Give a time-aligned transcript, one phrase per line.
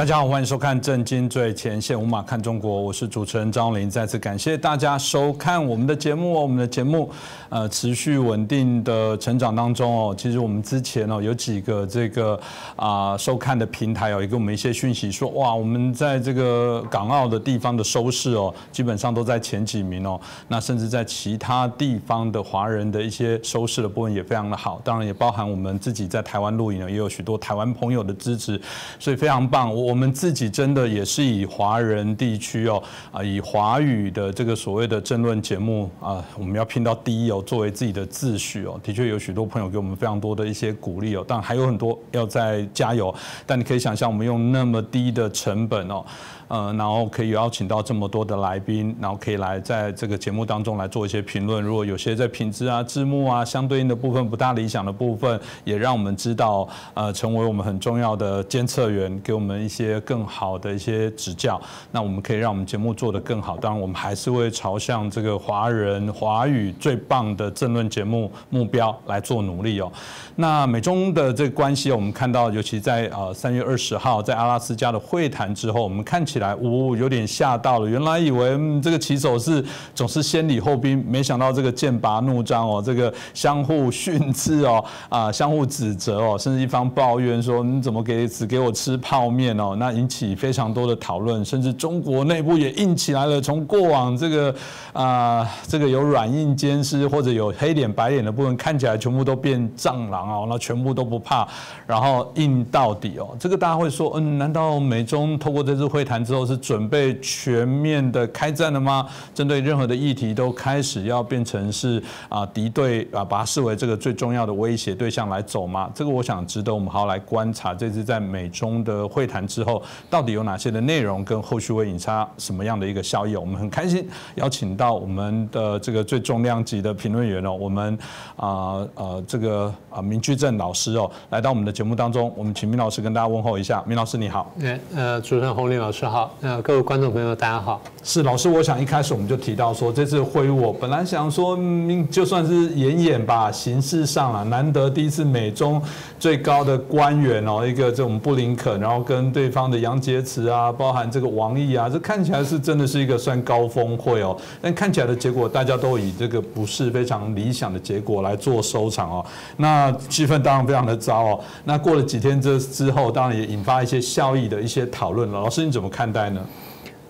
[0.00, 3.90] 大家好，欢迎收看《震惊最前线》，无马看中国，我是主持人张林。
[3.90, 7.10] 再次感谢大家收看我们的节目哦，我们的节目
[7.50, 10.14] 呃持续稳定的成长当中哦。
[10.16, 12.40] 其实我们之前哦有几个这个
[12.76, 20.18] 啊收看的平台哦，也给我们一些讯息说，哇，我们在这个港澳的地方的收视哦，基本上都在前几名哦。
[20.48, 28.58] 那甚至在其他地方的华人的一些收视的部分也非常的好，当然也包含我们自己在台湾录影呢，也有许多台湾朋友的支持，
[28.98, 29.70] 所以非常棒。
[29.89, 43.12] 我我们自己真的也是以华人地区哦啊，以华语的这个所谓的争论节目啊，我们要拼到第一哦，作为自己的自诩哦，的确有许多朋友给我们非常多的一些鼓励哦，但还有很多要再加油。
[43.44, 46.06] 但你可以想象，我们用那么低的成本哦。
[46.50, 51.62] 呃，然后可以邀请到这么多的来宾，然后可以来在这个节目当中来做一些评论。
[51.62, 61.60] 如果有些在品质啊、字幕啊相对应的部分不大理想的部分，也让我们知道，呃，成为我们很重要的监测员，给我们一些更好的一些指教。
[61.92, 63.56] 那我们可以让我们节目做得更好。
[63.56, 69.92] 当然，我们还是会朝向这个华人华语最棒的政论节目目标来做努力哦。
[70.34, 77.88] 那美中的这个关系，我们看到，尤其在呃三月二十号在阿拉斯加的会谈之后，我们看起来，呜，有点吓到了。
[77.88, 93.40] 原来以为这个棋手是总是先礼后兵，没想到这个剑拔弩张哦，这个相互训斥哦， 啊，相互指责哦，甚至一方抱怨说你怎么给只给我吃泡面哦，那引起非常多的讨论，甚至中国内部也硬起来了。
[93.40, 94.52] 从过往这个
[94.92, 101.46] 啊，这个有软硬兼施或者有黑脸白脸的部分，看起来全部都变蟑螂哦，那全部都不怕，
[101.86, 103.36] 然后硬到底哦。
[103.38, 109.04] 这个大家会说，嗯，难道美中透过这次会谈之后是准备全面的开战了吗？
[109.34, 115.90] 针对任何的议题都开始要变成是啊敌对啊，把它视为这个最重要的威胁对象来走吗？
[115.92, 117.74] 这个我想值得我们好好来观察。
[117.74, 123.34] 这次在美中的会谈之后，到底有哪些的内容跟后续会引发什么样的一个效益？
[123.34, 127.98] 我们很开心邀请到我们的这个最重量级的评论员哦，我们
[128.36, 132.32] 啊呃这个啊明居正老师哦，来到我们的节目当中。
[132.36, 133.82] 我们请明老师跟大家问候一下。
[133.84, 134.52] 明老师你好。
[134.62, 136.19] 哎呃，主持人洪林老师好。
[136.40, 137.80] 那各位观众朋友大家好。
[138.02, 145.80] 是老师，我想一开始我们就提到说，这次会晤我本来想说，嗯，就算是演演吧，形式上啊，难得第一次美中
[146.18, 154.34] 最高的官员哦，一个这种布林肯，然后跟对方的杨洁篪啊，包含这个王毅啊，这看起来是真的是一个算高峰会哦。
[154.62, 159.26] 但看起来的结果，大家都以这个不是非常理想的结果来做收场哦。
[159.58, 161.40] 那气氛当然非常的糟哦。
[161.64, 165.38] 那过了几天这之后，当然也引发一些效益的一些讨论了。
[165.38, 166.40] 老师你怎么看待呢？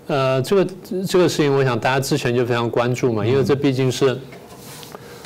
[0.07, 0.67] 呃，这个
[1.07, 4.19] 这个事情，我想大家之前就非常关注嘛，因为这毕竟是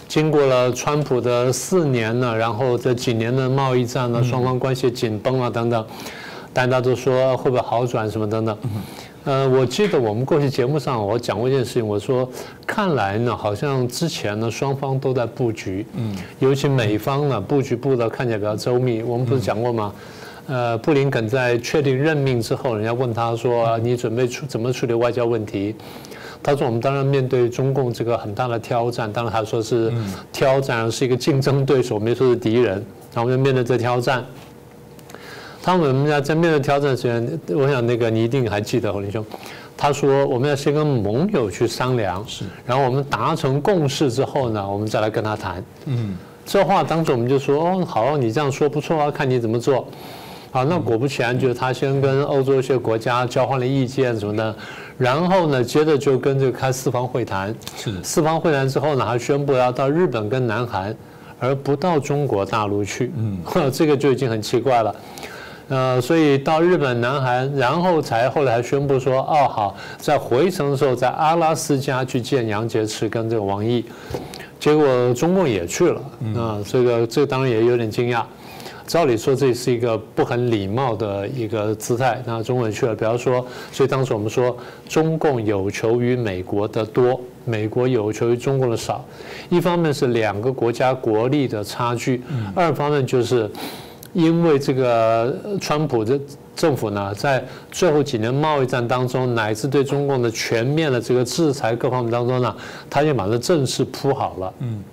[0.06, 5.86] 经过了川普的四年呢，然后这几年的贸易战呢，双方关系紧绷啊等等，
[6.52, 8.58] 大家都说会不会好转什么等等。
[9.24, 12.28] 呃，我记得我们过去节目上我讲过一件事情，我说
[12.66, 19.02] 看来呢，好像之前呢双方都在布局，嗯，尤其美方呢布局布的看起来比较周密。
[19.02, 19.90] 我们不是讲过吗？
[20.46, 25.74] 呃，布林肯在确定任命之后，人家问他说：“你准备处怎么处理外交问题？”
[26.42, 29.90] 他说：“我们当然面对中共这个很大的挑战，当然他说是
[30.30, 32.74] 挑战，是一个竞争对手，没说是敌人。
[33.14, 34.22] 然后我们面对这挑战。
[35.62, 39.24] 他们要在面对挑战之前，我想那个你一定还记得侯林兄，
[39.78, 45.64] 他说我们要先跟盟友去商量，是，然后我们达成共识之后呢，我们再来跟他谈。
[45.86, 49.88] 嗯，这话当时我们就说：哦，好，你这样说不错啊，看你怎么做。”
[50.54, 54.54] 好，那果不其然，就是他先跟欧洲一些国家交换了意见什么的，
[54.96, 57.52] 然后呢，接着就跟这个开四方会谈。
[57.76, 57.92] 是。
[58.04, 60.94] 四方会谈之后呢，还宣布要到日本跟南韩，
[61.40, 63.10] 而不到中国大陆去。
[63.16, 63.36] 嗯。
[63.72, 64.94] 这个就已经很奇怪了。
[65.70, 73.84] 呃，所以到日本、南韩，然后才后来还宣布说，哦好，在回程的时候在阿拉斯加去见杨洁篪跟这个王毅，
[74.60, 76.00] 结果中共也去了。
[76.36, 78.22] 啊，这个这个当然也有点惊讶。
[78.86, 84.54] 照理说这是一个不很礼貌的一个姿态，那中国人去了，比方说，所以当时我们说
[84.86, 89.02] 中共有求于美国的多，美国有求于中共的少，
[89.48, 92.22] 一方面是两个国家国力的差距，
[92.54, 93.50] 二方面就是
[94.12, 96.20] 因为这个川普的
[96.54, 97.42] 政府呢，在
[97.72, 102.54] 最后几年贸易战当中，乃至对中共的全面的这个制裁各方面当中呢，
[102.90, 104.84] 他就把这阵势铺好了，嗯，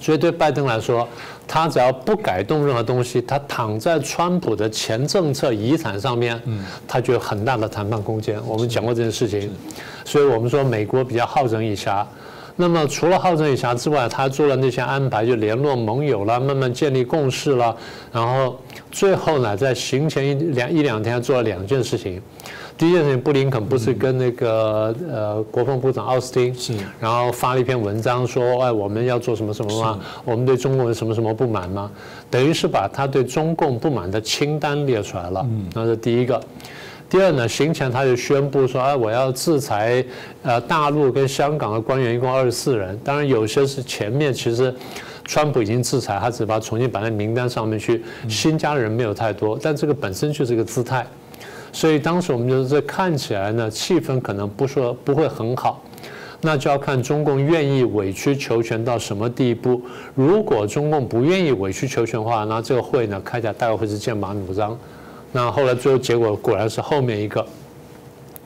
[0.00, 1.06] 所以对拜登来说。
[1.46, 6.40] 他只要不改动任何东西，他躺在川普的前政策遗产上面，
[6.88, 8.40] 他就有很大的谈判空间。
[8.46, 9.50] 我们讲过这件事情，
[10.04, 12.04] 所以我们说美国比较好整以暇。
[12.54, 17.74] 那么除了好整以暇之外，他做了那些安排，就联络盟友了，慢慢建立共识了，
[18.12, 18.58] 然后
[18.90, 22.20] 最后呢，在行前一两一两天做了两件事情。
[22.76, 30.00] 第一件事情，布林肯不是跟那个呃国防部长奥斯汀是，然后发了一篇文章说，哎，我们要做什么什么吗？
[30.24, 31.90] 我们对中国有什么什么不满吗？
[32.28, 35.46] 等于是把他对中共不满的清单列出来了。
[35.74, 36.42] 那是第一个。
[37.08, 40.04] 第二呢，行前他就宣布说，哎，我要制裁
[40.42, 42.98] 呃大陆跟香港的官员，一共二十四人。
[43.04, 44.74] 当然有些是前面其实
[45.24, 51.06] 川普已经制裁，他只把重新摆在名单上面去，新加的人没有太多，但这个本身就是个姿态。
[51.72, 55.82] 所以当时我们就是这看起来呢，气氛可能不说不会很好，
[56.42, 59.80] 那就要看中共愿意委曲求全到什么地步。
[60.14, 64.78] 如果中共不愿意委曲求全的话，那这个会呢开起来大概会是剑拔弩张。
[65.32, 67.44] 那后来最后结果果然是后面一个。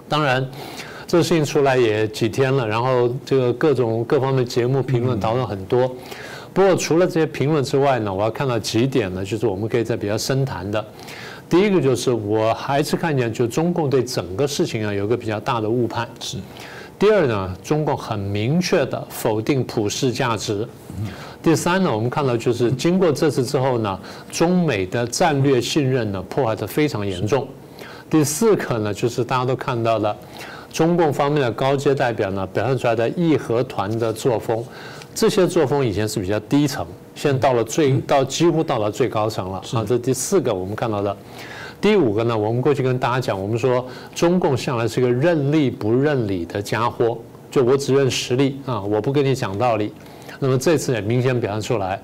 [0.09, 0.49] 当然，
[1.05, 5.91] 这个事情出来也几天了，然后这个各种各方面节目评论讨论很多。
[6.55, 10.85] 不过除了这些评论之外呢，我要看到几点呢，就是我们可以在比较深谈的。
[11.49, 16.09] 第一个就是我还是看见，就中共对整个事情啊有个比较大的误判。
[16.21, 16.39] 是。
[16.99, 20.67] 第二呢，中共很明确的否定普世价值。
[21.43, 24.01] 第三呢，我们看到就是经过这次之后呢，
[24.31, 27.47] 中美的战略信任呢破坏的非常严重。
[28.09, 30.17] 第四个呢，就是大家都看到了，
[30.73, 34.65] 中共方面的高阶代表呢表现出来的义和团的作风，
[35.15, 36.87] 这些作风以前是比较低层，
[37.17, 39.85] 现在到了最到几乎到了最高层了啊。
[39.85, 41.17] 这第四个我们看到的。
[41.81, 43.85] 第五个呢，我们过去跟大家讲，我们说
[44.15, 47.19] 中共向来是个认利不认理的家伙，
[47.51, 49.93] 就我只认实力啊，我不跟你讲道理。
[50.39, 52.01] 那么这次也明显表现出来。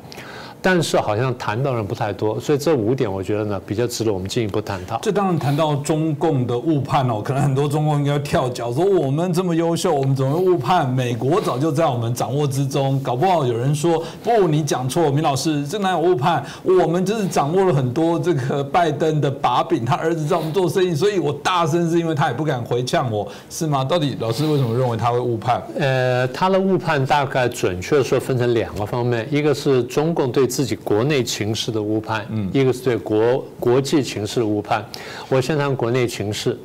[0.63, 5.01] 但是好像谈到人不太多，所以这五点我觉得呢比较值得我们进一步探讨。
[5.03, 10.89] 这当然谈到中共的误判哦，可能很多中共应该跳脚说我们这么优秀，我们怎么会误判？
[10.89, 16.45] 美国早就在我们掌握之中，搞不好有人说不，你讲错，明老师这哪有误判？
[16.63, 23.83] 我们就是掌握了很多这个拜登的把柄，他儿子在我们做生意，所以我大声是因为他也不敢回呛我，是吗？
[23.83, 25.61] 到底老师为什么认为他会误判？
[25.77, 30.52] 呃，他的误判大概准确说分成两个方面，一个是中共对。
[30.53, 34.85] 自己国内情势的误判，一个是对国国际情势的误判。
[35.31, 36.59] 我先谈国内情势。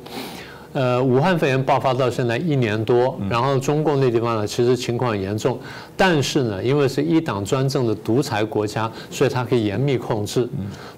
[0.74, 5.58] 呃，武汉肺炎爆发到现在一年多，然后中共那地方呢，其实情况很严重，
[5.98, 10.48] 但是呢，因为是一党专政的独裁国家，所以它可以严密控制。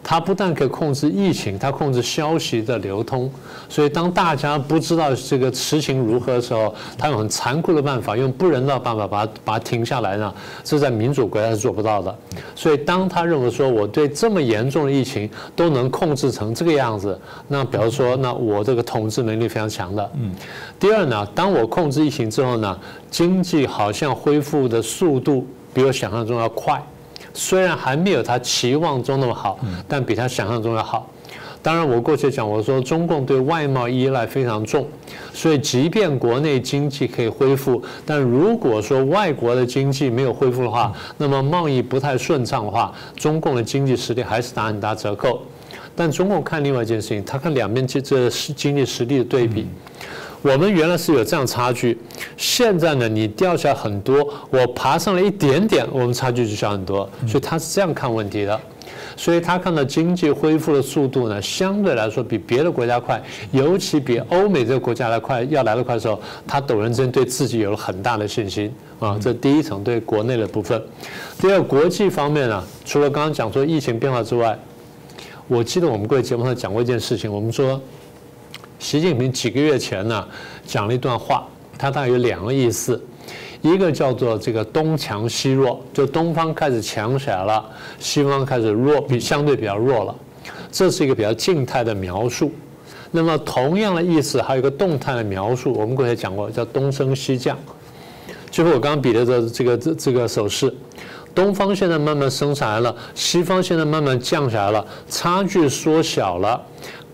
[0.02, 3.30] 它不但可以控制疫情，它控制消息的流通。
[3.70, 12.12] 所以当大家不知道这个实情如何的时候，它用很残酷的办法，用不人道办法把它把它停下来呢，这在民主国家是做不到的。
[12.56, 17.16] 所以当他认为说我对这么严重的疫情都能控制成这个样子，
[17.46, 19.60] 那比如说，那我这个统治能力非常。
[19.60, 20.10] 非常强的。
[20.14, 20.32] 嗯，
[20.78, 22.78] 第二呢，当我控制疫情之后呢，
[23.10, 26.80] 经济好像恢复的速度比我想象中要快，
[27.34, 29.58] 虽然还没有他期望中那么好，
[29.88, 31.10] 但比他想象中要好。
[31.62, 34.86] 当然，我过去讲我说中共对外贸依赖非常重，
[35.34, 45.42] 所以即便国内经济可以恢复，但如果说外国的经济没有恢复的话，那么贸易不太顺畅的话，中共的经济实力还是打很大折扣。
[45.94, 49.66] 但中共看另外一件事情，他看两边这这经济实力的对比。
[50.42, 51.98] 我们原来是有这样差距，
[52.36, 57.08] 现在呢，你掉下来很多，我爬上了一点点，我们差距就小很多。
[57.26, 58.58] 所以他是这样看问题的。
[59.16, 69.18] 所以他看到经济恢复的速度呢，相对来说比别的国家快，尤其比欧美这个国家来快，要来得快的时候，他陡然之间对自己有了很大的信心啊。
[69.20, 70.82] 这第一层对国内的部分。
[71.38, 74.58] 第二，国际方面呢，除了刚刚讲说疫情变化之外。
[75.48, 77.80] 我记得我们过去节目上讲过一件事情，我们说，
[78.80, 80.26] 习近平几个月前呢
[80.66, 81.46] 讲了一段话，
[81.78, 83.00] 他大概有两个意思，
[83.60, 87.62] 一个叫做这个东强西弱，就东方开始强起来了，
[87.98, 90.14] 西方开始弱，比相对比较弱了，
[90.72, 92.50] 这是一个比较静态的描述。
[93.10, 97.58] 那么同样的意思还有一个动态的描述，我们过去讲过，叫东升西降，
[98.50, 100.74] 就是我刚刚比的这这个这这个手势。
[101.32, 106.60] 东方现在慢慢升上来了，西方现在慢慢降下来了，差距缩小了，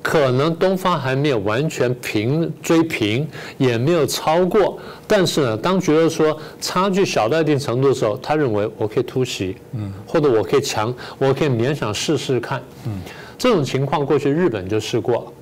[0.08, 3.26] 可能东方还没有完全平追平，
[3.58, 13.00] 也没有超过，但是呢，当觉得说差距小到一定程度的时候，他认为我可以突袭，嗯，或者我可以强，我可以勉强试试看，嗯，
[13.36, 15.32] 这种情况过去日本就试过，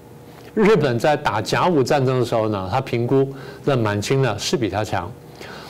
[0.54, 3.30] 日本在打甲午战争的时候呢，他评估
[3.66, 5.12] 那满清呢是比他强，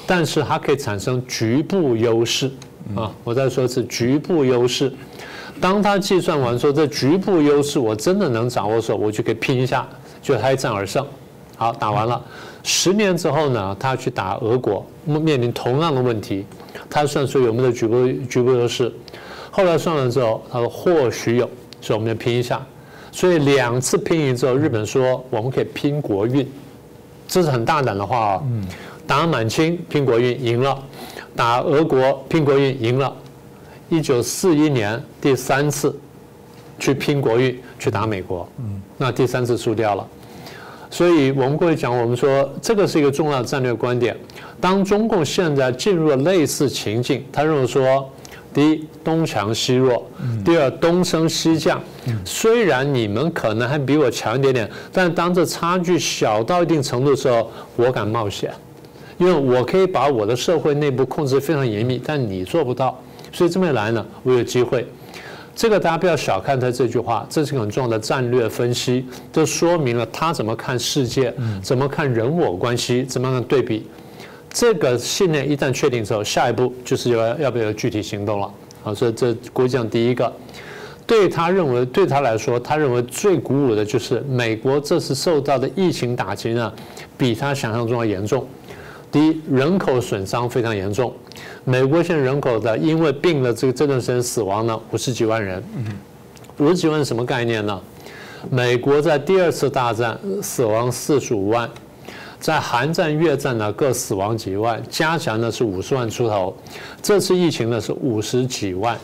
[0.06, 2.48] 但是它可以产生局部优势。
[2.94, 4.92] 啊，我再说一次，局部优势。
[5.61, 9.88] 当他计算完说这局部优势我真的能掌握的时候，我就可以拼一下，
[10.20, 11.06] 就他一战而胜。
[11.56, 12.20] 好，打完了。
[12.62, 16.44] 十年之后呢，他去打俄国，面临同样的问题，
[16.90, 18.92] 他算出有没有局部局部优势。
[19.50, 21.49] 后来算了之后，他说或许有，
[21.80, 22.61] 所以我们就拼一下。
[23.12, 26.50] 所以两次拼赢之后，日本说我们可以拼国运，
[27.28, 28.42] 这是很大胆的话啊。
[29.06, 30.82] 打满清拼国运赢了，
[31.37, 33.14] 打俄国拼国运赢了。
[33.88, 35.95] 一九四一年第三次
[36.79, 38.49] 去拼国运去打美国，
[38.97, 40.07] 那第三次输掉了。
[40.91, 44.17] 所以我们过去讲，我们说这个是一个重要的战略观点。
[44.61, 48.09] 当中共现在进入了类似情境，他认为说。
[48.53, 50.00] 第一，东强西弱；
[50.45, 51.83] 第二，东升西降。
[52.25, 58.53] 虽然你们可能还比我强一点点，但当这差距小到一定程度的时候，我敢冒险，
[59.19, 62.97] 因为我可以把我的社会内部控制非常严密，但你做不到。
[63.35, 64.87] 所以这么一来呢，我有机会。
[65.55, 73.87] 这个大家不要小看他这句话，这是很重要的战略分析，这说明了他怎么看世界，怎么看人我关系，怎么样对比。
[74.50, 78.50] 这个信念一旦确定之后，下一步就是要要不要具体行动了
[78.83, 78.95] 好！
[78.95, 80.33] 所以这国际上第一个，
[81.07, 86.73] 对他认为对他来说，他认为最鼓舞的就是美国这次受到的疫情打击呢，
[87.17, 88.47] 比他想象中要严重。
[89.11, 91.14] 第一，人口损伤非常严重，
[91.64, 95.62] 美国现在人口的因为病了这个这段时间死亡呢五十几万人，
[96.58, 97.80] 五十几万什么概念呢？
[98.50, 101.68] 美国在第二次大战死亡四十五万。
[102.40, 106.54] 在韩战、越战呢，各死亡几万，加起来呢是五十万出头。
[107.00, 108.98] 这次疫情呢是五十几万，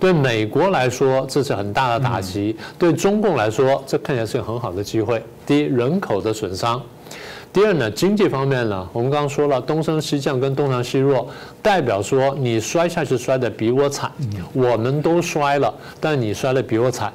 [0.00, 5.22] 对美国来说这是很大的打击；对中共来说，这看起来是个很好的机会。
[5.46, 6.80] 第一，人口的损伤；
[7.56, 11.26] 第二呢，经济方面呢，我们刚刚说了，东升西降跟东强西弱，
[11.62, 14.12] 代表说你摔下去摔的比我惨，
[14.52, 17.10] 我们都摔了，但你摔的比我惨。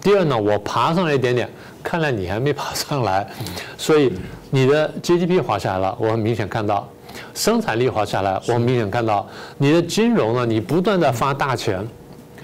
[0.00, 1.50] 第二呢，我爬上来一点点，
[1.82, 3.28] 看来你还没爬上来，
[3.76, 4.12] 所以。
[4.54, 6.86] 你的 GDP 滑下来了，我很明显看到；
[7.34, 9.26] 生产力滑下来，我很明显看到。
[9.56, 10.44] 你的金融呢？
[10.46, 11.84] 你不断的发大钱，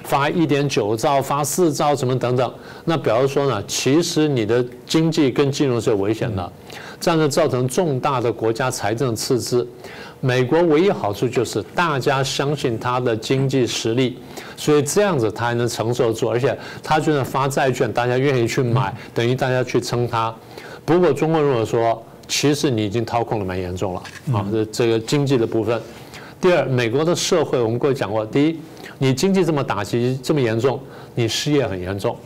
[0.04, 2.52] 发一点九兆、发四兆什么等等，
[2.86, 6.50] 那表示说呢，其实你的经济跟金融是有危险的，
[7.00, 9.66] 这样子造成重大的国家财政赤字。
[10.20, 14.18] 美国唯一好处就是大家相信它的经济实力，
[14.56, 20.34] 所以这样子它还能承受住，而且它就算发债券，大家愿意去买，等于大家去撑它。
[20.84, 24.02] 不过，中国如果说，其实你已经掏空了蛮严重了
[24.32, 25.80] 啊，这这个经济的部分。
[26.40, 28.60] 第二，美国的社会，我们过去讲过，第一，
[28.98, 30.80] 你经济这么打击这么严重，
[31.14, 32.16] 你失业很严重。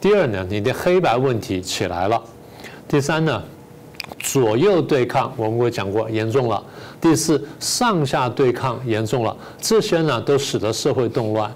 [0.00, 2.22] 第二呢，你的黑白问题起来了。
[2.88, 3.42] 第三呢，
[4.18, 6.62] 左右对抗，我们会讲过严重了。
[7.00, 11.50] 第四，上下对抗严重了，这些呢都使得社会动乱。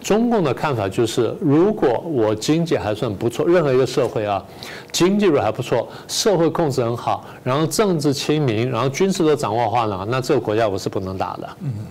[0.00, 4.44] 中共的看法就是，如果我经济还算不错，任何一个社会啊，
[4.92, 11.48] 经济如果还不错，社会控制很好，然后政治亲民，然后军事都掌握的话呢，那这个国家我是不能打的，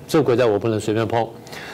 [0.08, 1.28] 这个国家我不能随便碰。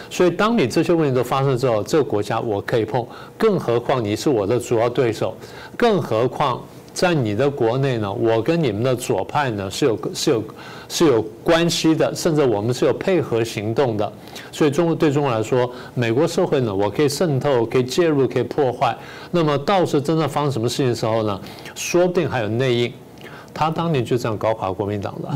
[0.09, 3.05] 所以，当你这些问题都发生之后，这个国家我可以碰，
[3.37, 5.35] 更何况你是我的主要对手，
[5.77, 6.63] 更何况。
[6.93, 10.43] 在你的国内呢，我跟你们的左派呢是有是有
[10.87, 14.11] 是有关系的，甚至我们是有配合行动的。
[14.51, 18.97] 所以中国对中国来说，美国社会呢，我可以渗透，可以介入，可以破坏。
[19.31, 21.39] 那么到时真的发生什么事情的时候呢，
[21.75, 22.91] 说不定还有内应。
[23.53, 25.29] 他当年就这样搞垮国民党的。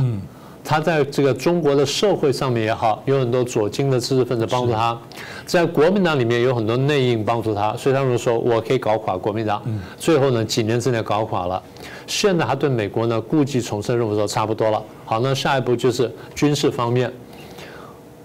[0.63, 4.97] 他在这个中国的社会上面也好，有很多左倾的知识分子帮助他，
[5.45, 9.61] 在国民党里面有很多内应帮助他，所以他们说我可以搞垮国民党。
[9.97, 11.61] 最后呢，几年之内搞垮了。
[12.07, 14.81] 现在他对美国呢故伎重生，认为说差不多了。
[15.03, 17.11] 好，那下一步就是军事方面。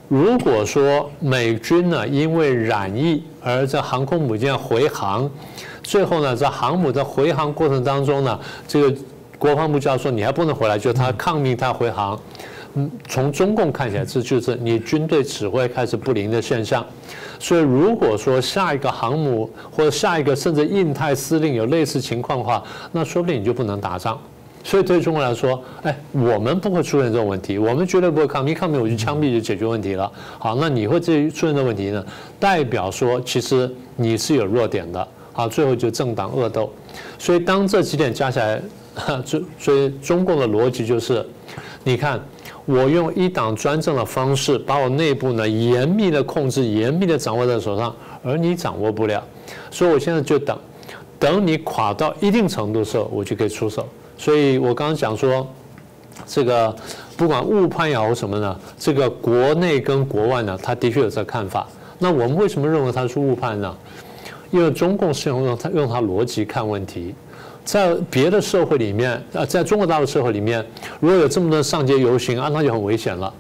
[0.07, 5.29] 如果说美军呢因为染疫而在航空母舰回航，
[5.83, 8.97] 最后呢在航母在回航过程当中呢，这个。
[9.39, 12.21] 国防部就要说你还不能回来，就他抗命他回航。
[12.75, 16.85] 嗯，从中共看起来，这就是你军队指挥开始不灵的现象。
[17.41, 24.21] 所以如果说下一个航母或者下一个甚至印太司令有类似情况的话，那说不定你就不能打仗。
[24.63, 30.11] 所以对中国来说，哎，我们不会出现这种问题，我们绝对不会抗命，抗命我就枪毙就解决问题了。
[30.39, 32.05] 好，那你会这出现的问题呢？
[32.39, 35.09] 代表说其实你是有弱点的。
[35.33, 36.71] 好，最后就政党恶斗。
[37.19, 38.61] 所以当这几点加起来。
[39.25, 41.25] 所所以中共的逻辑就是，
[41.85, 42.21] 你看，
[42.67, 49.23] 我用一党专政的方式，把我内部呢严密的控制、严密的掌握在手上，而你掌握不了，
[49.71, 50.59] 所以我现在就等，
[51.19, 53.87] 等你垮到一定程度的时候，我就可以出手。
[54.17, 55.47] 所以我刚刚讲说，
[56.27, 56.75] 这个
[57.17, 61.67] 不管误判也好什么呢，这个国内跟国外呢，他的确有这看法。
[61.99, 63.77] 那我们为什么认为他是误判呢？
[64.51, 67.15] 因为中共是用用他用他逻辑看问题。
[67.69, 70.65] 在别的社会里面，啊，在中国大陆社会里面，
[71.01, 73.31] 如果有这么多上街游行啊，那就很危险了。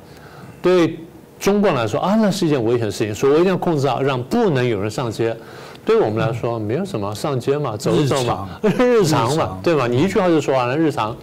[0.61, 0.99] 对
[1.40, 5.35] 中国来说啊，那是一件危险的事情，所以我一定要控制好，让不能有人上街。
[5.82, 9.87] 对我们来说，没有什么上街嘛，走一走嘛，日常 嘛，对吧？
[9.87, 11.16] 你一句话就说完了，日常。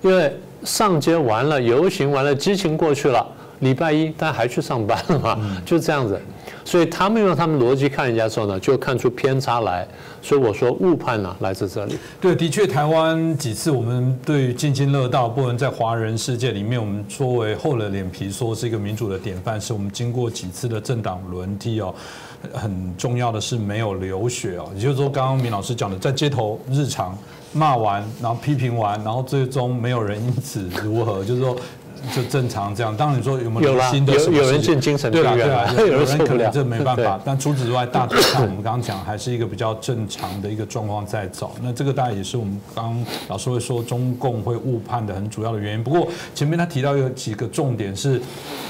[0.00, 3.26] 因为上街完了，游行完了，激情过去了，
[3.58, 6.18] 礼拜一大家还去上班了嘛，就这样子。
[6.64, 9.86] 所以他们用他们逻辑看人家的时候呢，就看出偏差来。
[10.22, 11.98] 所以我说误判呢来自这里。
[12.18, 21.94] 对，的确，台湾几次我们对津津乐道，不能在华人世界里面，我们作为厚了脸皮说是一个民主的典范，是我们经过几次的政党轮替哦。
[22.54, 27.16] 很重要的是没有流血哦，也就是说，刚刚明老师讲的，在街头日常
[27.52, 31.54] 骂完，然后批评完，然后最终没有人因此如何，就是说。
[32.12, 37.20] 就正常这样，当然你说有没有新的有有人进精神病院，对啊，有人可能这没办法。
[37.24, 41.52] 但除此之外，大体上我们刚刚讲还是一个比较正常的一个状况在走。
[41.62, 45.82] 那这个大概也是我们刚老师会说中共会误判的很主要的原因。
[45.82, 48.20] 不过前面他提到有几个重点是，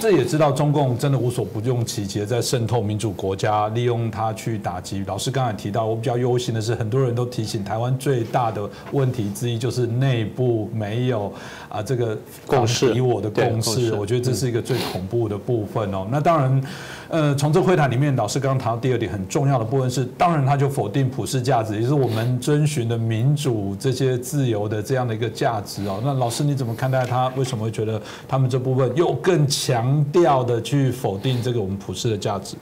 [0.01, 5.03] 这也知道中共真的无所不用其极在渗透民主国家，利用它去打击。
[5.07, 11.33] 老师刚才提到，我比较忧心的是，很多人都提醒台湾最大的问题之一就是内部没有
[11.69, 12.95] 啊这个共识。
[12.95, 16.07] 以我的共识，我觉得这是一个最恐怖的部分哦。
[16.11, 16.65] 那当然，
[17.09, 26.01] 呃，从这会谈里面，老师刚刚谈到第二点很重要的部分是，当然他就否定普世价值，也就是我们遵循的民主这些自由的这样的一个价值哦。
[26.05, 27.29] 那老师你怎么看待他？
[27.37, 32.57] 为什么会觉得他们这部分又更强调的去否定这个我们普世的价值？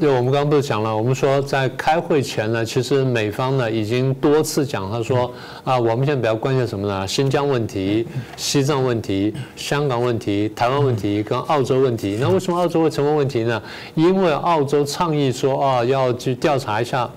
[0.00, 0.96] 对，我们刚刚不是讲了？
[0.96, 5.30] 我们说在开会前呢，其实美方呢已经多次讲，他说
[5.62, 7.06] 啊，我们现在比较关心什么呢？
[7.06, 8.04] 新疆问题、
[8.36, 12.18] 西藏问题、香港问题、台湾问题跟澳洲问题。
[12.20, 13.62] 那为什么澳洲会成为问题呢？
[13.94, 17.08] 因为澳洲倡议说啊，要去调查一下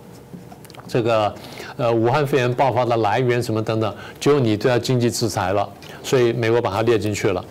[0.87, 1.33] 这个
[1.77, 5.67] 呃武汉肺炎爆发的来源什么等等，结果你对他经济制裁了，
[6.03, 7.43] 所以美国把它列进去了。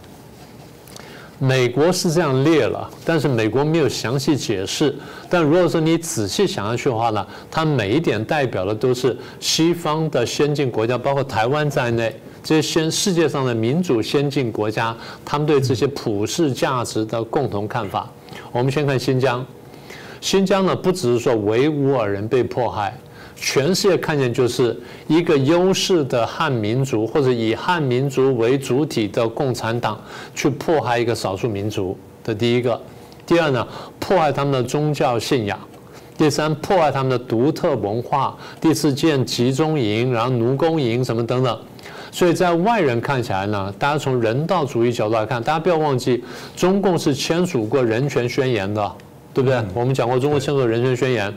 [1.46, 4.94] 美国是这样列了，但是美国没有详细解释。
[5.28, 18.11] 但如果说你仔细想下去的话呢，它每一点代表的都是西方的先进国家，包括台湾在内这些先世界上的民主先进国家，他们对这些普世价值的共同看法。
[18.50, 19.44] 我们先看新疆，
[20.22, 22.96] 新疆呢不只是说维吾尔人被迫害。
[23.37, 30.01] 全世界看见就是一个优势的汉民族，或者以汉民族为主体的共产党
[30.35, 32.81] 去迫害一个少数民族的第一个，
[33.27, 33.66] 第二呢，
[33.99, 35.59] 迫害他们的宗教信仰，
[36.16, 41.59] 第三，破坏他们的独特文化，第四，建集中营，然后奴工营什么等等。
[42.11, 46.23] 所以在外人看起来呢，大家从人道主义角度来看，大家不要忘记，
[46.57, 48.92] 中共是签署过人权宣言的，
[49.35, 49.61] 对不对？
[49.75, 51.35] 我们讲过，中国签署人权宣言。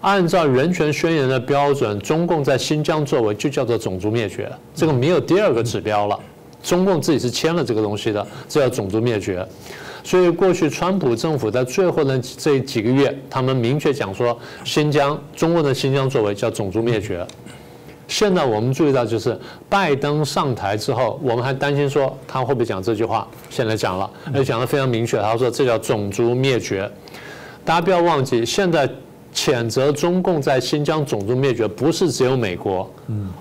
[0.00, 6.18] 按照人权宣言的标准，中共在新疆作为就叫做种族灭绝，这个没有第二个指标了。
[6.62, 9.46] 中共自己是签了这个东西的，这叫种族灭绝。
[10.04, 17.26] 所以过去川普政府在最后的这几个月，他们明确讲说，新疆中共的新疆作为叫种族灭绝。
[18.08, 19.36] 现在我们注意到，就是
[19.68, 26.88] 拜登上台之后，我们还担心说他会不会讲这句话，现在讲了，而且讲的非常明确，他说这叫种族灭绝。
[27.64, 28.88] 大家不要忘记，现在。
[29.36, 32.90] 谴责中共在新疆种族灭绝，不是只有美国，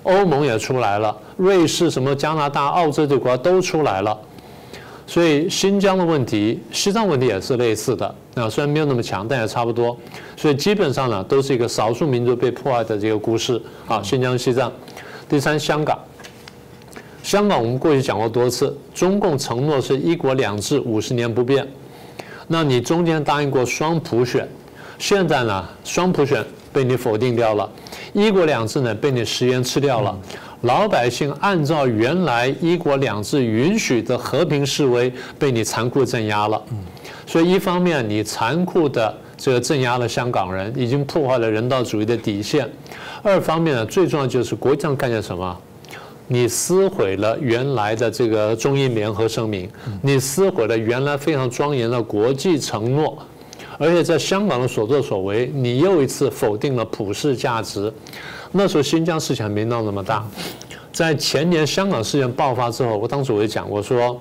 [0.03, 4.15] 欧盟也出来了，瑞士、什么加拿大、澳洲这国家都出来了。
[5.07, 8.13] 所以新疆的问题、西藏问题也是类似的。
[8.33, 9.95] 啊，虽然没有那么强，但也差不多。
[10.35, 14.03] 所以基本上呢，都是一个少数民族被迫害的这个故事啊。
[14.03, 14.69] 新疆、西藏。
[15.29, 15.97] 第三，香港。
[17.23, 21.65] 香港我们过去讲过多次，中共承诺是一国两制，五十年不变。
[22.47, 24.47] 那你中间答应过双普选。
[24.97, 27.69] 现在呢，双普选被你否定掉了，
[28.13, 30.17] 一国两制呢被你食言吃掉了，
[30.61, 36.61] 老百姓按照原来一国两制允许的和平示威被你残酷镇压了。
[37.27, 42.65] 所以一方面你残酷的这个镇压了香港人，已经破坏了人道主义的底线；
[43.21, 45.57] 二方面呢，最重要就是国际上看见什么？
[46.27, 49.69] 你撕毁了原来的这个中英联合声明，
[50.01, 53.17] 你撕毁了原来非常庄严的国际承诺。
[53.77, 57.91] 而且在香港的所作所为，你又一次否定了普世价值。
[58.51, 60.25] 那时候新疆事情还没闹那么大，
[60.93, 64.17] 在前年香港事件爆发之后，我当时我就讲，我说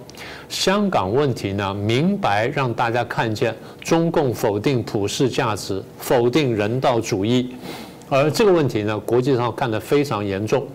[0.49, 7.55] 香港问题呢，明白让大家看见中共否定普世价值，否定人道主义，
[8.09, 10.67] 而这个问题呢，国际上看得非常严重。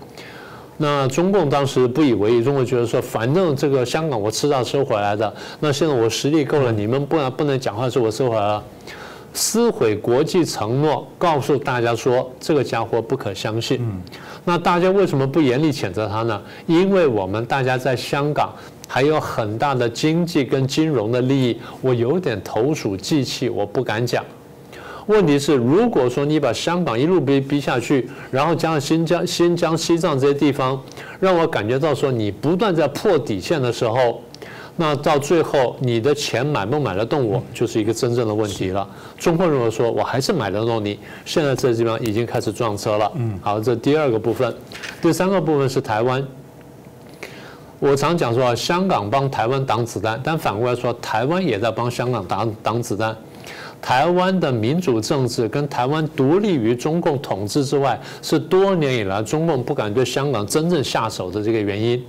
[0.82, 5.32] 那中共当时不以为意，中国觉得说，反正这个香港我迟早收回来的。
[5.60, 8.64] 那现在我实力够了，你们不然不能讲话说我收回来了，
[9.34, 13.86] 撕毁国际承诺，告诉大家说这个家伙不可相信。
[14.46, 16.42] 那大家为什么不严厉谴责他呢？
[16.66, 18.50] 因为我们大家在香港
[18.88, 24.24] 还有很大的经济跟金融的利益，我有点投鼠忌器，我不敢讲。
[25.10, 30.80] 问题是，如果说你把香港一路逼逼下去，然后加上新疆、新疆、西藏这些地方，
[31.20, 34.22] 让我感觉到说你不断在破底线的时候，
[34.76, 38.88] 那到最后你的钱买不买得动我，就是一个真正的问题了。
[39.18, 43.12] 中国人说我还是买得动你，现在这地方已经开始撞车了。
[43.16, 44.56] 嗯，好，这第二个部分，
[45.02, 46.24] 第三个部分是台湾。
[47.80, 53.18] 我常讲说啊，香港帮台湾挡子弹，但反过来说，台湾也在帮香港挡挡子弹。
[53.82, 62.04] 台湾的民主政治跟台湾独立于中共统治之外，是多年以来中共不敢对香港真正下手的这个原因。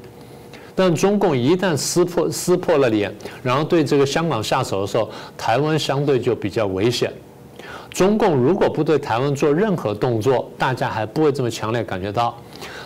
[0.75, 7.13] 但中共一旦撕破撕破了脸，然后对这个香港下手的时候，台湾相对就比较危险。
[7.91, 12.35] 中共如果不对台湾做任何动作，大家还不会这么强烈感觉到。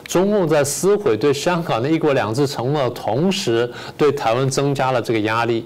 [0.08, 5.64] 中共在撕毁对香港的一国两制承诺的同时，对台湾增加了这个压力。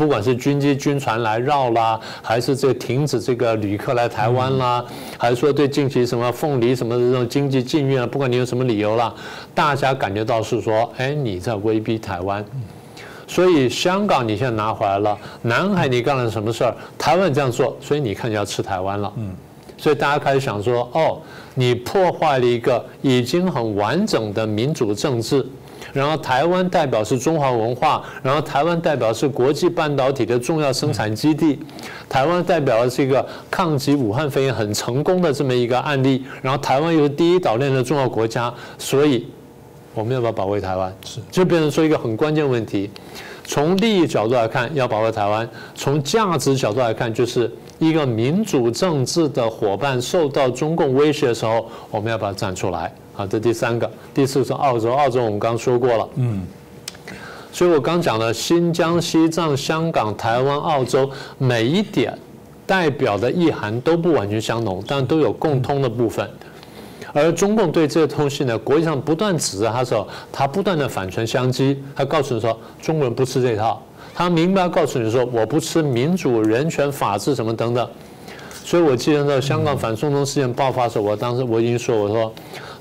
[0.00, 4.82] 不管是军机、军船来绕啦，还是这停止这个旅客来台湾啦，
[5.18, 9.14] 还是说对近期什么凤梨什么的这种经济禁运啊，不管你有什么理由啦，
[9.54, 12.42] 大家感觉到是说，哎，你在威逼台湾。
[13.26, 16.74] 所以香港你现在拿回来了，南海你干了什么事儿？
[16.96, 19.12] 台湾这样做，所以你看你要吃台湾了。
[19.18, 19.34] 嗯，
[19.76, 21.20] 所以大家开始想说，哦，
[21.54, 25.46] 你破坏了一个已经很完整的民主政治。
[25.92, 31.58] 然后台湾代表是中华文化，然后台湾代表是国际半导体的重要生产基地，
[32.08, 39.26] 台湾代表的是一个抗击武汉肺炎很成功的这么一个案例，然后台湾又是第一岛链的重要国家，所以
[39.94, 40.94] 我们要不要保卫台湾？
[41.04, 42.90] 是，就变成说一个很关键问题。
[43.44, 52.92] 从利益角度来看，要保卫台湾；从价值角度来看，就是一个民主政治的伙伴受到中共威胁的时候，我们要不要站出来？
[53.20, 56.40] 啊，这第三个，第四是澳洲，澳洲我们刚说过了，嗯，
[57.52, 62.18] 所以我刚讲了新疆、西藏、香港、台湾、澳洲，每一点
[62.66, 66.26] 代表的意涵都不完全相同，但都有共通的部分。
[67.12, 73.82] 而中共对这个东西呢，国际上不断指责他说，他不断的反唇相讥，他告诉你说中国人不吃这套，
[74.14, 77.86] 他明白告诉你说我不吃民主、人权、法治什么等等。
[78.64, 82.32] 所以我记得在香港反送中事件爆发的时候，我当时我已经说我说。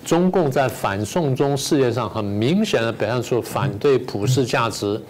[0.06, 5.02] 中共在反送中事件上很明显的表现出反对普世价值，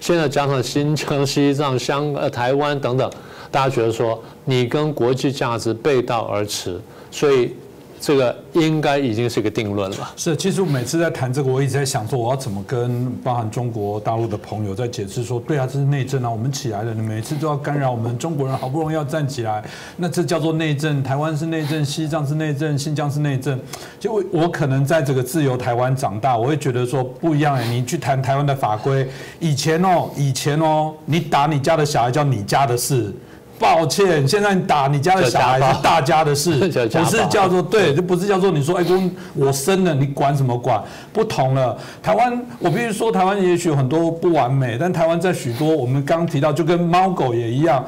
[0.00, 3.10] 现在加上新疆、西藏、香呃台湾等等，
[3.50, 6.80] 大家觉得说你跟国际价值背道而驰，
[7.10, 7.54] 所以。
[8.00, 10.10] 这个应该已经是一个定论了。
[10.16, 19.64] 是，其实我每次在谈这个，我一直在想说，我要怎么跟包含中国大陆的朋友在解释说，对啊，这是内政啊，我们起来了，你每次都要干扰我们中国人，好不容易要站起来，
[19.96, 21.02] 那这叫做内政。
[21.02, 23.58] 台湾是内政，西藏是内政，新疆是内政。
[23.98, 27.64] 就我我可能在这个自由台湾长大，我会觉得说不一样哎。
[27.66, 29.08] 你去谈台湾的法规，
[29.40, 33.12] 以前哦，以前哦，你打你家的小孩叫你家的事。
[33.58, 36.52] 抱歉，现在打你家的小孩是大家的事，
[36.92, 40.82] 不是叫做对，就不是叫做你说哎公我生了你管什么管？
[41.12, 47.84] 不同了，台湾我必须说台湾也许有很多不完美，但台湾在许多我们刚提到就跟猫狗也一样，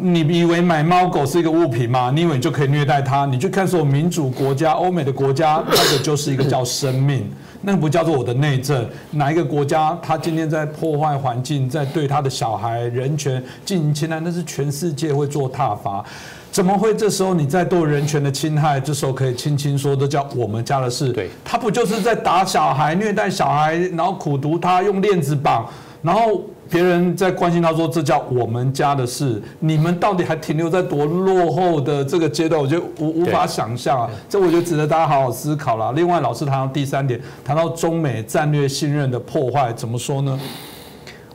[0.00, 2.12] 你以为买猫狗是一个物品吗？
[2.14, 3.26] 你以为你就可以虐待它？
[3.26, 7.28] 你去看所有民主国家、欧美的国家，那个就是一个叫生命。
[7.62, 8.88] 那个不叫做我的内政。
[9.10, 16.04] 哪一个国家他今天在破坏环境，在对他的小孩人权进行侵害，那是全世界会做挞伐。
[16.52, 21.12] 怎么会这时候你在对人权的侵害，这时候可以轻轻说，这叫我们家的事？
[21.12, 25.66] 对，他不就是在打小孩、虐待小孩，然后苦读他，用链子绑，
[26.02, 26.40] 然后。
[26.70, 32.60] 别人在关心他说：“这叫我们家的事，你们到底还停留在多落后的这个阶段？
[32.60, 34.10] 我觉得无无法想象啊！
[34.28, 35.92] 这我觉得值得大家好好思考了。
[35.92, 40.38] 另外，老师谈到第三点，谈到中美战略信任的破坏，怎么说呢？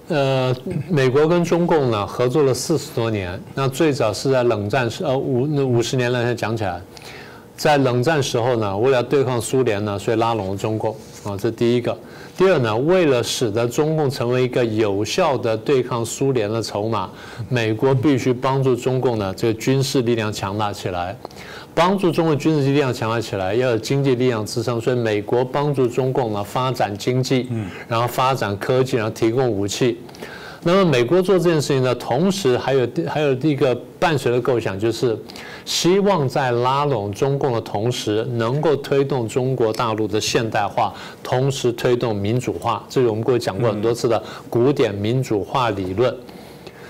[0.09, 0.53] 呃，
[0.89, 6.79] 美国跟中共呢合作了四十多年，那最早是在冷战时，呃五那五十年来才讲起来，
[7.55, 11.97] 在冷战时候呢，为了对抗苏联呢，所以拉拢了中共啊，这第一个。
[12.35, 17.07] 第二呢，为了使得中共成为一个有效的对抗苏联的筹码，
[17.47, 21.15] 美国必须帮助中共呢这个军事力量强大起来，
[21.75, 27.47] 帮助中国军事力量强大起来，要有经济力量支撑，所以美国帮助中共呢发展经济，
[27.87, 29.99] 然后发展科技，然后提供武器。
[30.63, 35.17] 那么美国做这件事情呢，同时还有还有一个伴随的构想，就是
[35.63, 42.85] 希望在拉拢中共的同时，能够推动中国大陆的现代化，同时推动民主化。
[42.89, 46.13] 这是我们过去讲过很多次的古典民主化理论。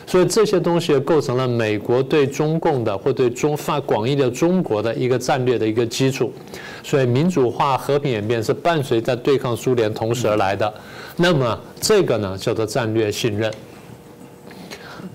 [0.07, 6.33] 所以这些东西构成了美国对中共的或对中发广义的中国的一个战略的一个基础。
[6.81, 10.73] 所以民主化、和平演变是伴随在对抗苏联同时而来的。
[11.15, 13.53] 那么这个呢叫做战略信任。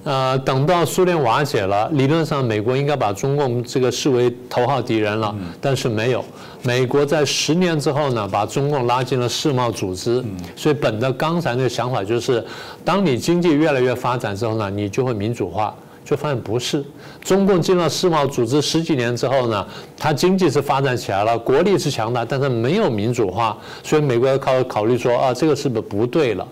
[0.04, 6.24] 呃，等到苏联瓦解了，理论上美国应该把中共这个视为头号敌人了，但是没有。
[6.62, 10.24] 美国在十年之后呢，把中共拉进了世贸组织。
[10.56, 12.44] 所以本着刚才那个想法，就是
[12.84, 15.74] 当你经济越来越发展之后呢，你就会民主化。
[16.04, 16.82] 就发现不是，
[17.22, 23.54] 中共进了世贸组织十几年之后呢，它经济是发展起来了，国力是强大，但是没有民主化。
[23.84, 26.48] 所以美国要考考虑说啊，这个是不是不对了？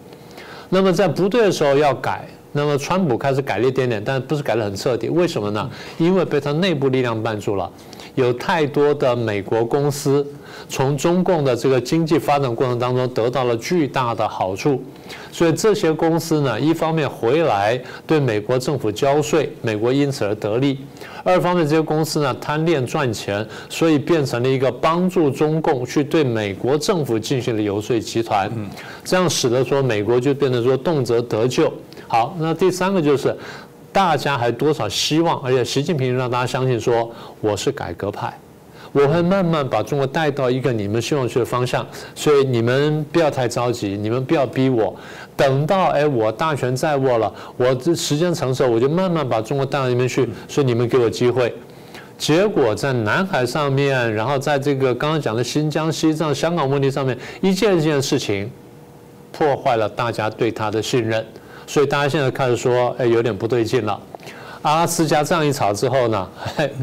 [0.68, 2.28] 那么在不对的时候要改。
[2.56, 5.08] 那么，川普开始改了一点点，但不是改得很彻底。
[5.10, 5.70] 为什么呢？
[5.98, 7.70] 因为被他内部力量绊住了。
[8.14, 10.26] 有太多的美国公司
[10.70, 14.82] 从中共的这个经济发展过程当中得到了巨大的好处，
[15.30, 20.78] 所以这些公司呢，一方面回来对美国政府交税，美国因此而得利；
[21.24, 28.50] 二方面，这些公司呢贪恋赚钱，所以变成了一个帮助中共去对美国政府进行的游说集团。
[29.04, 31.70] 这样使得说美国就变得说动辄得救。
[32.08, 33.34] 好，那第三个就是，
[33.92, 38.32] 大家还多少希望，而且习近平让大家相信说我是改革派，
[38.92, 44.94] 我会慢慢把中国带到一个你们希望去的方向，所以你们不要太着急，你们不要逼我，
[45.36, 51.54] 等到哎我大权在握了，我这时间成熟，我就慢慢把中国带到那边去，所以你们给我机会。
[52.18, 58.50] 结果在南海上面，然后在这个刚刚讲的新疆、西藏、香港问题上面，一件一件事情，
[59.32, 61.22] 破坏了大家对他的信任。
[61.66, 64.00] 所以大家现在开始说，哎，有点不对劲了。
[64.62, 66.28] 阿拉斯加这样一吵之后呢，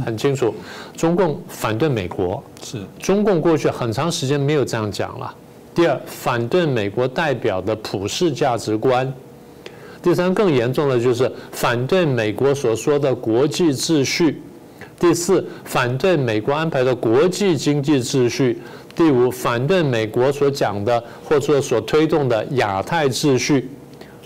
[0.06, 0.54] 很清楚，
[0.96, 2.42] 中共反对美国。
[2.62, 2.82] 是。
[3.00, 5.34] 中共过去很长时间没有这样讲了。
[5.76, 9.12] 第二，反对美国代表的普世价值观。
[10.02, 14.42] 第三，更严重的就是反对美国所说的国际秩序。
[15.00, 18.62] 第四，反对美国安排的国际经济秩序。
[18.96, 23.70] 第五，反对美国所讲的或者说所推动的亚太秩序。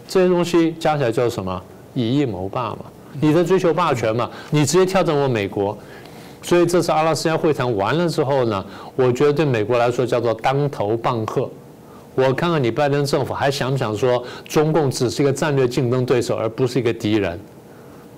[0.07, 1.61] 这些东西加起来叫什么？
[1.93, 2.79] 以一谋霸嘛，
[3.19, 5.75] 你在追求霸权嘛，你直接挑战我美国，
[6.43, 8.63] 所以这次阿拉斯加会谈完了之后呢，
[8.95, 11.49] 我觉得对美国来说叫做当头棒喝。
[12.13, 17.39] 我看看你拜登政府还想不想说中共只是一个战略竞争对手，而不是一个敌人？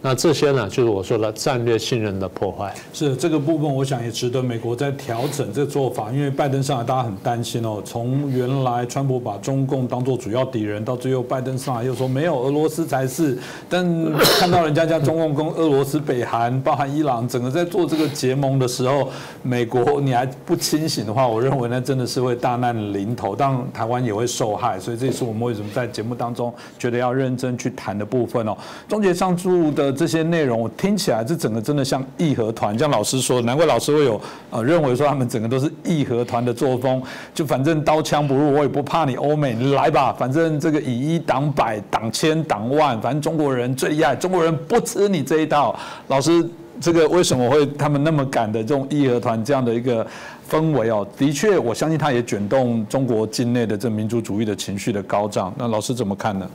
[0.01, 2.73] 那这些呢，就是我说的战略信任的破坏。
[2.93, 6.09] 是这个部分，我想也值得美国在调整这个做法。
[6.09, 7.81] 因为拜登上来，大家很担心哦。
[7.83, 13.37] 从原来川普把中共当做主要敌人，到最后拜登上来又说没有俄罗斯才是。
[13.67, 13.85] 但
[14.15, 19.09] 看到人家家中共跟俄罗斯、北韩、包含伊朗，整个在做这个结盟的时候，
[19.43, 24.79] 美国你还不清醒的话，我认为那真的是会大难临头，当然台湾也会受害。
[24.79, 28.57] 所以这也是我们为什么在节目当中觉得要认真去谈的部分哦。
[28.87, 29.88] 终结上注的。
[29.91, 37.01] 这些内容我听起来，这整个真的像义和团，像老师说，难怪老师会有呃认为说他们整个都是义和团的作风，
[37.33, 45.77] 就反正刀枪不入，我也不怕你欧美，你来吧，反正这个以一挡百，挡千挡万，反正中国人最厉害，中国人不吃你这一套。
[46.07, 46.47] 老师，
[46.81, 50.05] 这个为什么会他们那么敢的这种义和团这样的一个
[50.49, 51.07] 氛围哦？
[51.17, 55.53] 的确，我相信他也卷动中国境内的这民族主义的情绪的高涨。
[55.57, 56.49] 那老师怎么看呢？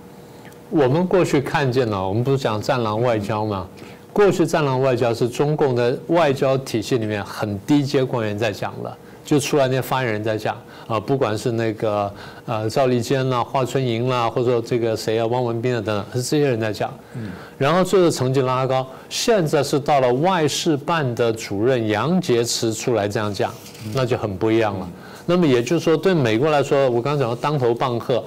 [0.74, 3.64] 我们过去看见了，我们不是讲战狼外交吗？
[4.12, 12.12] 过去战狼外交是中共的外交体系里面很低阶官员在讲了，就出来那些发言人在讲啊，不管是那个
[12.44, 16.92] 呃赵立坚啦、华春莹啦，或者说这个谁啊、汪文斌啊等等，是这些人在讲。
[17.14, 17.30] 嗯。
[17.56, 23.54] 然后最后成绩拉高，现在是到了外事办的主任杨洁篪出来这样讲，
[23.94, 24.88] 那就很不一样了。
[25.24, 28.20] 那么也就是说，对美国来说，我刚刚讲的当头棒喝。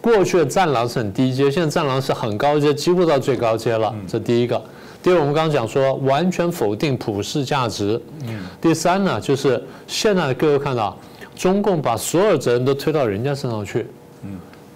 [0.00, 3.94] 过去的战狼是很低阶，现在战狼是很高阶，几乎到最高阶了。
[4.08, 4.60] 这第一个。
[5.02, 8.00] 第二，我们刚刚讲说完全否定普世价值。
[8.60, 10.96] 第三呢，就是现在各位看到，
[11.34, 13.86] 中共把所有责任都推到人家身上去。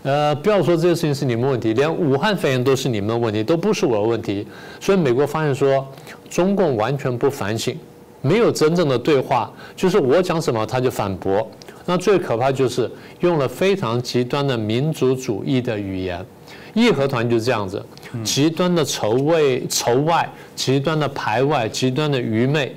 [0.03, 4.47] 呃，不要说这些事情是你们问题，连武汉肺炎都是你们的问题，都不是我的问题。
[4.81, 5.87] 所以美国发现说，
[6.29, 7.75] 中共完全不反省，
[8.21, 11.47] 没有真正的对话，就是我讲什么他就反驳。
[11.87, 16.25] 那最可怕就是用了非常极端的民族主义的语言，
[16.73, 17.85] 义和团就是这样子，
[18.25, 22.75] 极端的仇外仇外，极端的排外，极端的愚昧，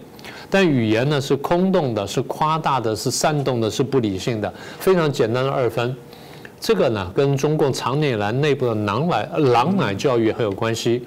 [0.50, 5.96] 但语言呢是空洞的，是夸大的，是煽动的，是不理性的，非常简单的二分，
[6.60, 11.04] 这个呢跟中共长年以来内部的狼奶狼奶教育很有关系。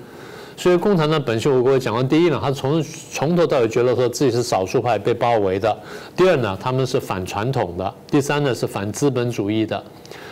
[0.60, 5.74] 所以共产党本身，我各位讲过，第一呢，他从从头到尾觉得说自己是少数派被包围的；
[6.14, 9.82] 第二呢，他们是反传统的；第三呢，是反资本主义的。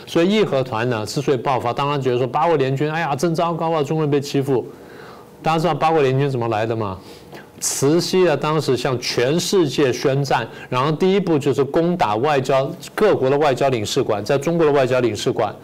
[0.06, 4.66] 所以义和团呢之所以爆发，当然觉得说八国联军，哎呀真糟糕啊，中国人被欺负。
[5.42, 6.98] 大家知道八国联军怎么来的吗？
[7.58, 15.56] 慈禧啊，当时向全世界宣战，然后第一步就是攻打外交各国的外交领事馆，在中国的外交领事馆，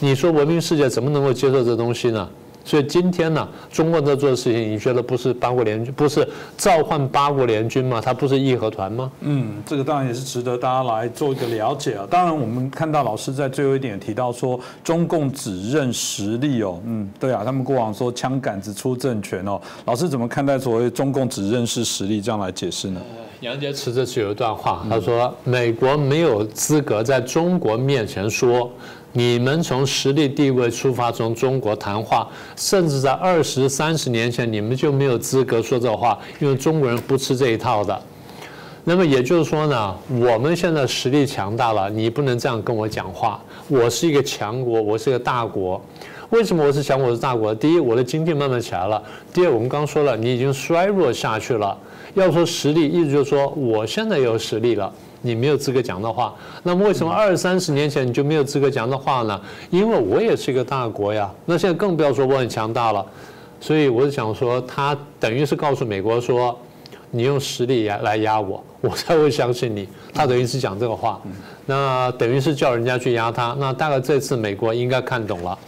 [0.00, 2.28] 你说文明世界怎么能够接受这东西呢？
[2.68, 6.28] 所以今天呢，中国在做的事情，你觉得不是八国联军，不是
[6.58, 7.98] 召唤八国联军吗？
[7.98, 9.10] 他不是义和团吗？
[9.20, 12.06] 嗯，这个当然也是值得大家来做一个了解啊。
[12.10, 16.78] 当然，我们看到老师在最后一点提到说，中共只认实力哦。
[16.84, 19.58] 嗯，对啊，他们过往说枪杆子出政权哦。
[19.86, 23.00] 老师怎么看待所谓中共只认识实力这样来解释呢？
[23.40, 28.70] 杨洁篪这次有一段话，他说：“美国没有资格在中国面前说。”
[29.18, 38.00] 你们从实力地位出发，从中国谈话，甚至在二十三十年前，你们就没有资格说这话，因为中国人不吃这一套的。
[38.84, 43.42] 那么也就是说呢，我们现在实力强大了，你不能这样跟我讲话。
[43.66, 45.82] 我是一个强国，我是一个大国。
[46.30, 47.52] 为什么我是强国是大国？
[47.52, 49.02] 第一，我的经济慢慢起来了；
[49.34, 51.76] 第二，我们刚说了，你已经衰弱下去了。
[52.14, 54.94] 要说实力，意思就是说，我现在有实力了。
[55.20, 59.40] 你没有资格讲的话，那么为什么二三十年前你就没有资格讲的话呢？
[59.70, 61.30] 因为我也是一个大国呀。
[61.44, 63.04] 那现在更不要说我很强大了，
[63.60, 66.56] 所以我是想说，他等于是告诉美国说，
[67.10, 69.88] 你用实力压来压我，我才会相信你。
[70.14, 71.20] 他等于是讲这个话，
[71.66, 73.56] 那等于是叫人家去压他。
[73.58, 75.58] 那大概这次美国应该看懂了。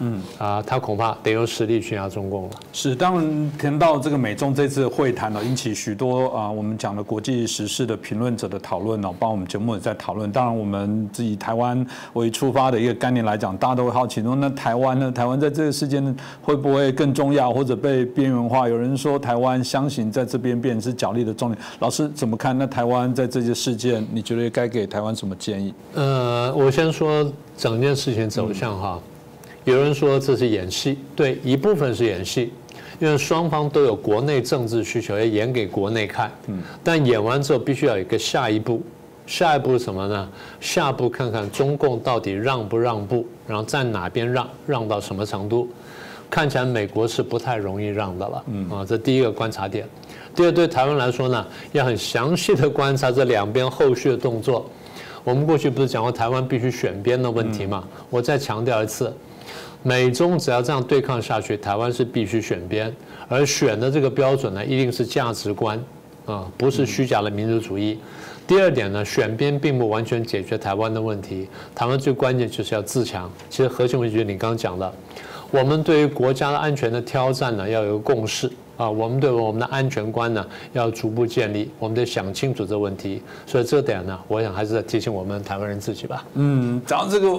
[0.00, 2.50] 嗯啊，他恐怕得用实力去压中共了。
[2.72, 10.30] 是，当然谈到这个美中这次会谈呢，引起许多啊，我们讲的国际时事的评论者的讨论呢，帮我们节目也在讨论。
[10.30, 15.10] 当然，我们以台湾为出发的一个概念来讲，大家都会好奇说，那台湾呢？
[15.10, 18.68] 台湾在这个事件会不会更重要，或者被边缘化？
[18.68, 21.58] 有人说台湾相信在这边变成是角力的重点。
[21.80, 22.56] 老师怎么看？
[22.56, 25.74] 那台湾在这些事件，你觉得该给台湾什么建议？
[25.94, 28.98] 呃，我先说整件事情走向哈。
[29.68, 32.50] 有人说这是演戏，对，一部分是演戏，
[32.98, 36.32] 因为双方都有国内政治需求要演给国内看。
[36.46, 38.82] 嗯，但演完之后必须要有一个下一步，
[39.26, 40.26] 下一步是什么呢？
[40.58, 45.68] 下一步看看中共到底让不让步，然后在哪边让，让到什么程度？
[46.30, 48.44] 看起来美国是不太容易让的了。
[48.46, 49.86] 嗯啊，这第一个观察点。
[50.34, 54.64] 第二，对台湾来说呢，要很详细的观察这两边后续的动作。
[55.24, 57.84] 我们过去不是讲过台湾必须选边的问题吗？
[58.08, 59.12] 我再强调一次。
[59.82, 62.94] 美中只要这样对抗下去，台湾是必须选边，
[63.28, 65.82] 而选的这个标准呢，一定是价值观，
[66.26, 67.98] 啊，不是虚假的民族主义。
[68.46, 73.30] 第二点呢，选边并不完全解决台湾的问题，台湾最关键就是要自强。
[73.50, 74.90] 其实核心问题就是你刚刚讲的，
[75.50, 83.22] 我们对于国家的安全的挑战呢，要有个共识啊，我们对我们的安全观呢，要逐步建立，我们得想清楚这个问题。
[83.46, 86.24] 所以这点呢，我想还是在提醒我们台湾人自己吧。
[86.32, 87.38] 嗯，讲这个，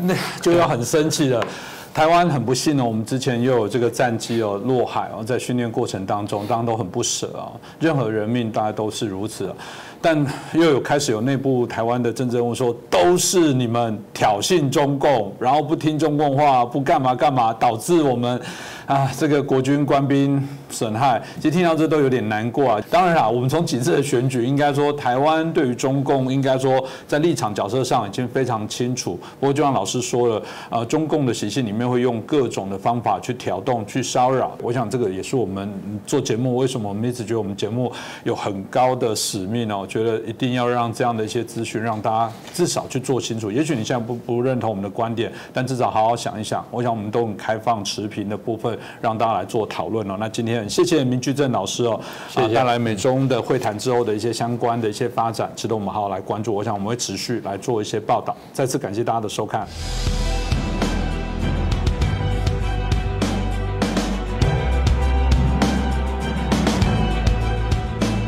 [0.00, 1.44] 那就要很生气了。
[1.92, 7.54] 台湾很不幸呢，我们之前又有这个战机哦落海哦，在训练过程当中，当然都很不舍啊。
[7.78, 9.54] 任何人命大家都是如此，
[10.00, 18.40] 但又有开始有内部台湾的政治人物说，都是你们挑衅中共，然后不听中共话，不干嘛干嘛，导致我们
[18.86, 20.44] 啊这个国军官兵。
[20.74, 22.80] 损害，其实听到这都有点难过啊。
[22.90, 29.16] 当然啦，我们从几次的选举，应该说台湾对于中共，应该说在立场角色上已经非常清楚。
[29.38, 34.50] 不过就像老师说了，呃，中共的习性里面会用各种的方法去挑动、去骚扰。
[34.60, 35.72] 我想这个也是我们
[36.04, 37.92] 做节目，为什么我们一直觉得我们节目
[38.24, 39.78] 有很高的使命呢？
[39.78, 43.52] 我觉得一定要让这样的一些资讯让大家至少去做清楚。
[43.52, 46.64] 也许你现在不不认同我们的观点，但至少好好想一想。
[46.72, 50.16] 我想我们都很开放、持平的部分，让大家来做讨论哦。
[50.18, 50.63] 那今天。
[50.68, 52.00] 谢谢明居正老师哦，
[52.34, 56.54] 啊，带来美中的会谈之后的一些相关的一些发展，值得我们好好来关注。
[56.54, 58.36] 我想我们会持续来做一些报道。
[58.52, 59.66] 再次感谢大家的收看。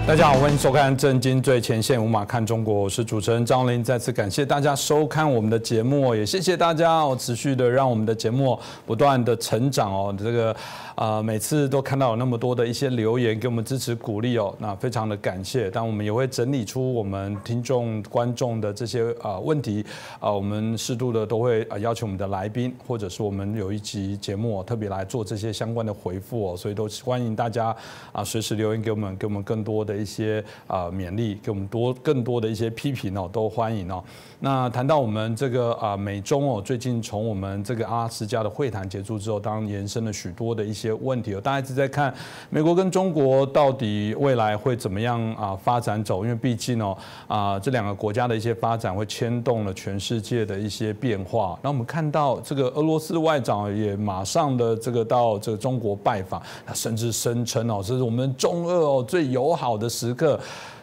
[0.07, 3.83] 大家好，欢迎收看《震惊最前线》，无马看中国，我是主持人张林。
[3.83, 10.14] 再次感谢大家收看我们的节目，也谢谢大家哦，持续的让我们的节目不断的成长哦。
[10.16, 10.55] 这个
[10.97, 15.71] 啊，每次都看到有那么多的一些留言给我们支持鼓励哦，那非常的感谢。
[15.71, 19.85] 但我们也会整理出我们听众观众的这些啊问题
[20.19, 27.77] 啊，我们适度的都会啊邀请我们的来宾，或者是我们有一集节目特别来做这些相关的回复哦，所以都欢迎大家
[28.11, 29.77] 啊随时留言给我们，给我们更多。
[29.87, 34.03] 的一些啊勉励，给我们多更多的一些批评哦，都欢迎哦。
[34.41, 41.41] 那谈到我们这个啊美中哦，最近从我们这个阿拉斯加的会谈结束之后，当然延伸了许多的一些问题哦。
[41.41, 42.13] 大家一直在看
[42.51, 51.59] 美国跟中国到底未来会怎么样啊发展走，因为毕竟哦啊这两个国家的一些发展会牵动了全世界的一些变化。
[51.63, 60.39] 那我们看到这个俄罗斯外长也马上的这个到这个中国拜访，他甚至声称哦，这是我们中俄哦最友好的时刻。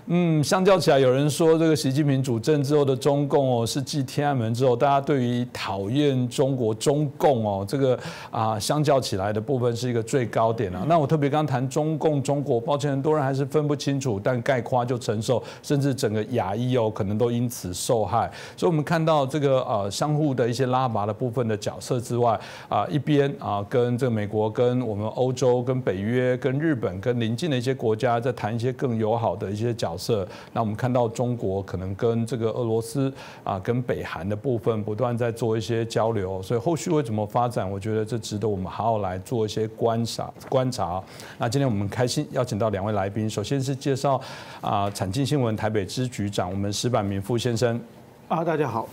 [0.08, 7.98] 嗯，相较起来，有人说这个习近平主政之后的中共哦，是继天安门之后，大家对于讨厌中国中共哦，这个
[8.30, 10.84] 啊，相较起来的部分是一个最高点啊。
[10.90, 18.30] 那我特别刚谈中共中国，抱歉，很多人还是分不清楚，但概括就承受，甚至整个亚裔哦，可能都因此受害。
[18.58, 22.38] 所以，我们看到这个呃，相互的一些拉拔的部分的角色之外
[22.68, 29.93] 啊，一边啊，跟这个美国、跟我们欧洲、跟北约、跟日本、跟邻近的一些国家在谈一些更友好的一些角。
[29.94, 33.14] 角色，那我们看到中国可能跟这个俄罗斯
[33.44, 37.70] 啊，跟北韩的部分不断在做一些交流，所以后续会怎么发展？
[37.70, 41.02] 我觉得这值得我们好好来做一些观察观察。
[41.38, 44.20] 那今天我们开心邀请到两位来宾，首先是介绍
[44.62, 47.80] 啊，产经新闻台北支局长我们石板明副先生
[48.28, 48.88] 啊，大家好。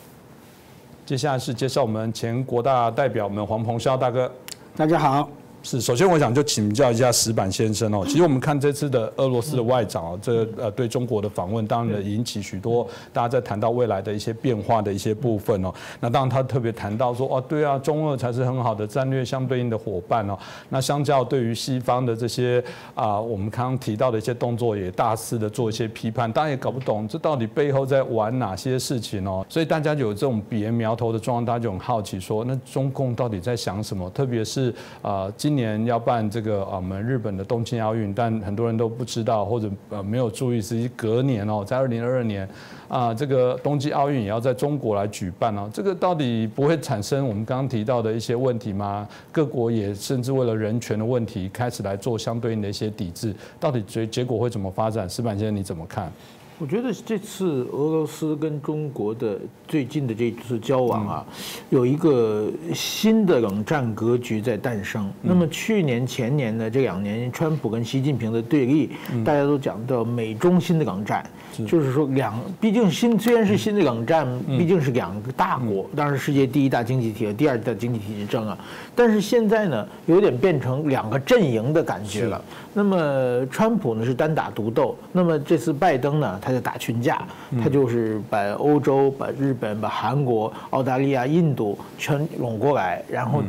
[1.07, 4.31] 接下来是介绍我们前国大代表们黄鹏霄大哥，
[4.77, 5.40] 大家好。
[5.63, 8.03] 是，首先我想就请教一下石板先生哦。
[8.09, 15.71] 其实我们看这次的俄罗斯的外长哦，这呃对中国的访问，当然引起许多大家在谈到未来的一些变化的一些部分哦。
[16.01, 20.39] 那当然他特别谈到说，哦，对啊，中俄才是很好的战略相对应的伙伴哦。
[20.71, 29.45] 那相较对于西方的这些啊，我们刚刚提到的一些动作，也大肆的做一些批判，当然也搞不懂这到底背后在玩哪些事情哦。
[29.47, 34.09] 所以大家有这种鼻炎苗头的状况，大家就很好奇说，那中共到底在想什么？
[34.11, 35.50] 特别是啊今。
[35.51, 42.49] 今年要办这个啊，我们日本的东京奥运，但很多人都不知道或者呃没有注意，实际隔年哦，在二零二二年
[42.87, 45.69] 啊，这个冬季奥运也要在中国来举办哦。
[45.75, 49.09] 这个到底不会产生我们刚刚提到的一些问题吗？
[49.33, 55.11] 各国也甚至为了人权的问题开始来做相对应的一些抵制，到底结结果会怎么发展？
[55.11, 56.13] 石板先生你怎么看？
[56.61, 61.27] 我觉得这次俄罗斯跟中国的最近的这次交往啊，
[61.71, 65.11] 有一个新的冷战格局在诞生。
[65.23, 68.91] 那么去年前年呢这两年，川普跟习近平的对立，
[69.25, 71.25] 大家都讲到美中新的冷战，
[71.67, 78.59] 就是说两，毕竟新虽然是新的冷战，毕竟是两个大国，当然世界第一大经济体和第二大经济体之争啊。
[79.01, 82.45] 但是现在呢，有点变成两个阵营的感觉了。
[82.75, 86.51] 那么川普呢是单打独斗，那么这次拜登呢，他。
[86.51, 87.25] 他就打群架，
[87.63, 93.41] 他就是把欧洲、把日本、把韩国、澳大利亚、印度全拢过来，然后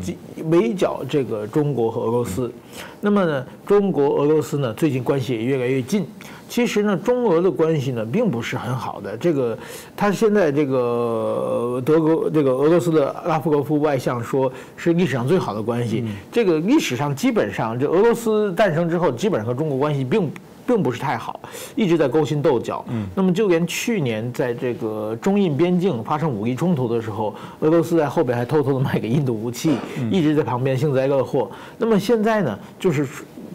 [0.51, 2.53] 围剿这个中国和俄罗斯。
[2.99, 6.05] 那么呢，中国、俄罗斯呢最近关系也越来越近。
[6.51, 9.15] 其实呢，中俄的关系呢并不是很好的。
[9.15, 9.57] 这个，
[9.95, 16.03] 他现在这个德国这个俄罗斯的拉夫罗夫外相说是历史上最好的关系。
[16.29, 20.29] 这个历史上基本上，这俄罗斯诞生之后，基本上和中国关系并。
[20.63, 21.37] 并不是太好，
[21.75, 22.85] 一直在勾心斗角。
[22.89, 29.75] 嗯，那么就连去年在这个中印边境发生武力冲突的时候，俄罗斯在后边还偷偷的卖给印度武器，
[30.11, 31.49] 一直在旁边幸灾乐祸。
[31.79, 33.05] 那么现在呢，就是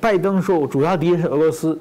[0.00, 1.78] 拜登说主要敌人是俄罗斯，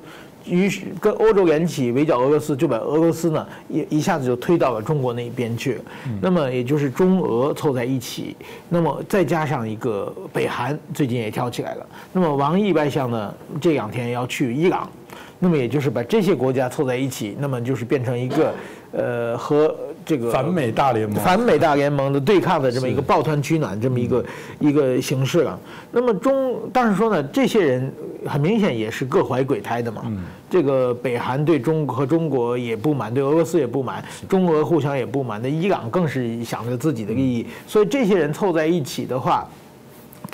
[0.48, 5.80] 于是跟欧洲联起围剿俄罗斯，就把俄罗斯呢也一下子就推到了中国那边去。
[6.22, 8.36] 那么也就是中俄凑在一起，
[8.70, 11.86] 那么再加上一个北韩最近也挑起来了。
[12.14, 14.90] 那么王毅外相呢这两天要去伊朗。
[15.38, 18.54] 那么也就是把这些国家凑在一起，那么就是变成一个，
[18.94, 19.76] 呃，和
[20.06, 24.26] 这个反美大联盟、反美大联盟的对抗的这么一个抱团取暖这么一个
[24.60, 25.60] 一个形式了。
[25.92, 27.92] 那么中，但是说呢，这些人
[28.28, 30.04] 很明显也是各怀鬼胎的嘛。
[30.50, 37.46] 这个北韩对中和中国也不满，对俄罗斯也不满，中俄互相也不满，那伊朗更是想着自己的利益。
[37.68, 39.48] 所以这些人凑在一起的话。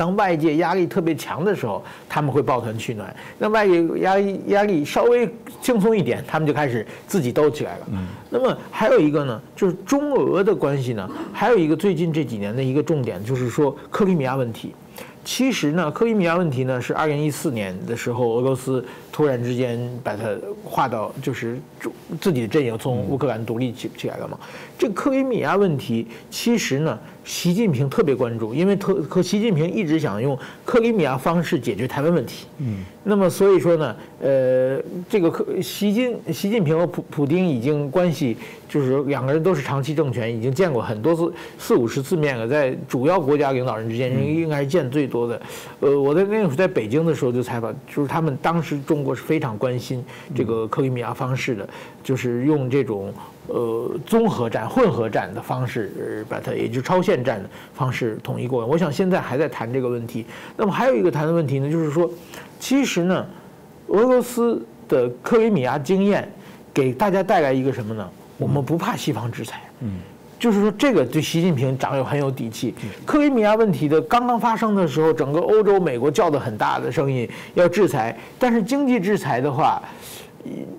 [0.01, 5.29] 当外界压力特别强的时候，他们会抱团取暖；那外界压力压力稍微
[5.61, 7.87] 轻松一点，他们就开始自己斗起来了。
[8.27, 14.73] 那么还有一个呢，就是中俄的关系呢，还有一个最近这几年的一个重点，就是说克里米亚问题。
[15.23, 20.23] 其实呢，克里米亚问题呢是二零一四年的时候，俄罗斯突然之间把它
[20.63, 21.59] 划到就是
[22.19, 24.39] 自己的阵营从乌克兰独立起起来了嘛。
[24.77, 32.47] 这克里米亚问题其实呢习近平特别关注，因为特和习近平一直想用克里米亚方式解决台湾问题。
[32.57, 38.35] 嗯，那么所以说呢，呃，这个克习近习近平和普普京已经关系
[38.67, 45.39] 就是两个人都是长期政权，已经见过很多次四五十次面了，在主要国家领导人之间，应该是见最多的。
[45.81, 51.67] 呃，我在那个时候在北京的时候就采访，就是他们当时中中国是非常关心这个克里米亚方式的，
[52.03, 53.11] 就是用这种。
[53.47, 58.67] 呃，综合战、混合战的方式，把它，也就是超限战的方式统一过来。
[58.67, 60.25] 我想现在还在谈这个问题。
[60.55, 62.09] 那么还有一个谈的问题呢，就是说，
[62.59, 63.25] 其实呢，
[63.87, 66.31] 俄罗斯的克里米亚经验
[66.71, 68.07] 给大家带来一个什么呢？
[68.37, 69.59] 我们不怕西方制裁。
[69.79, 69.95] 嗯，
[70.41, 72.73] 就是说这个对习近平长有很有底气。
[73.05, 79.79] 克里米亚问题的刚刚发生的时候，整个欧洲、美国叫的很大的声音要制裁，但是经济制裁的话，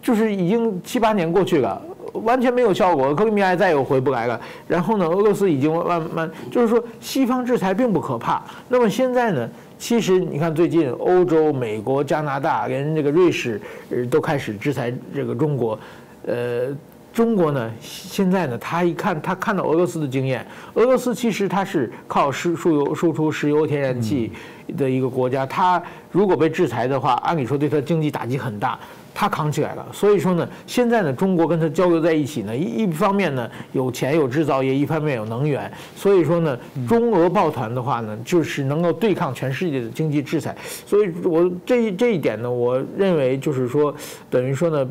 [0.02, 1.80] 就是已经七八年过去了。
[2.14, 4.38] 完全没有效果，克里米亚再也回不来了。
[4.66, 8.42] 然后呢，俄罗斯已经慢慢，就是说西方制裁并不可怕。
[8.68, 9.48] 那么现在呢，
[9.78, 13.60] 其实你看最近欧洲、美国、加拿大连这个瑞士，
[13.90, 15.78] 呃，都开始制裁这个中国。
[16.26, 16.68] 呃，
[17.12, 24.32] 中国呢，现在呢，他一看，他看到俄罗斯的经验，俄罗斯其实它是靠石输油输出石油天然气
[24.76, 28.78] 的一个国家，它如果被制裁的话，按理说对它经济打击很大。
[29.14, 36.58] 他扛起来了，所以说呢，现在呢，中国跟他交流在一起呢，一一方面呢有钱有制造业，一方面有能源，所以说呢，
[36.88, 40.56] 中俄抱团的话呢，就是能够对抗全世界的经济制裁。
[40.86, 43.94] 所以我这这一点呢，我认为就是说，
[44.30, 44.88] 等于说呢，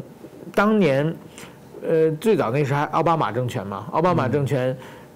[0.53, 1.11] 当年，
[1.87, 4.75] 呃，最早那时还奥巴马政权嘛，奥巴马政权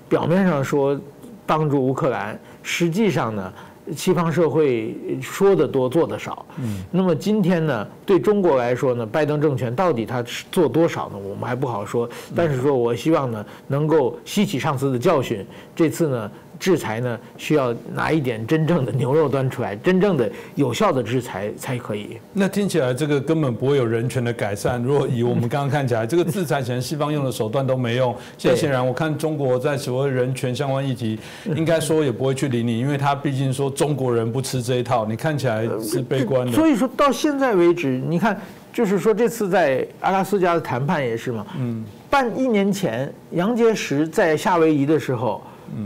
[0.10, 1.00] 表面上说
[1.46, 3.54] 帮助乌克兰，实际上呢。
[3.96, 6.44] 西方社会说的多，做的少。
[6.58, 11.18] 嗯，那么今天呢，对中国来说呢，拜登政权到底他做多少呢？
[11.20, 12.10] 我们还不好说。
[12.36, 15.46] 但是说我希望呢，能够吸取上次的教训，
[15.76, 16.32] 这次呢。
[16.66, 22.18] 制裁呢，需要拿一点真正的牛肉端出来，真正的有效的制裁才可以。
[22.34, 24.82] 那听起来这个根本不会有人权的改善。
[24.82, 31.20] 如果以我们刚刚看起来，这个制裁显然西方用的手段都没用，现在显然我看中国在所谓人权相关议题，
[31.56, 35.06] 应该说也不会去理你，因为他毕竟说中国人不吃这一套。
[35.06, 36.52] 你看起来是悲观的。
[36.52, 38.36] 所以说到现在为止，你看，
[38.74, 45.40] 就是说这次在阿拉斯加的谈判也是嘛，嗯，半一年前杨洁篪在夏威夷的时候。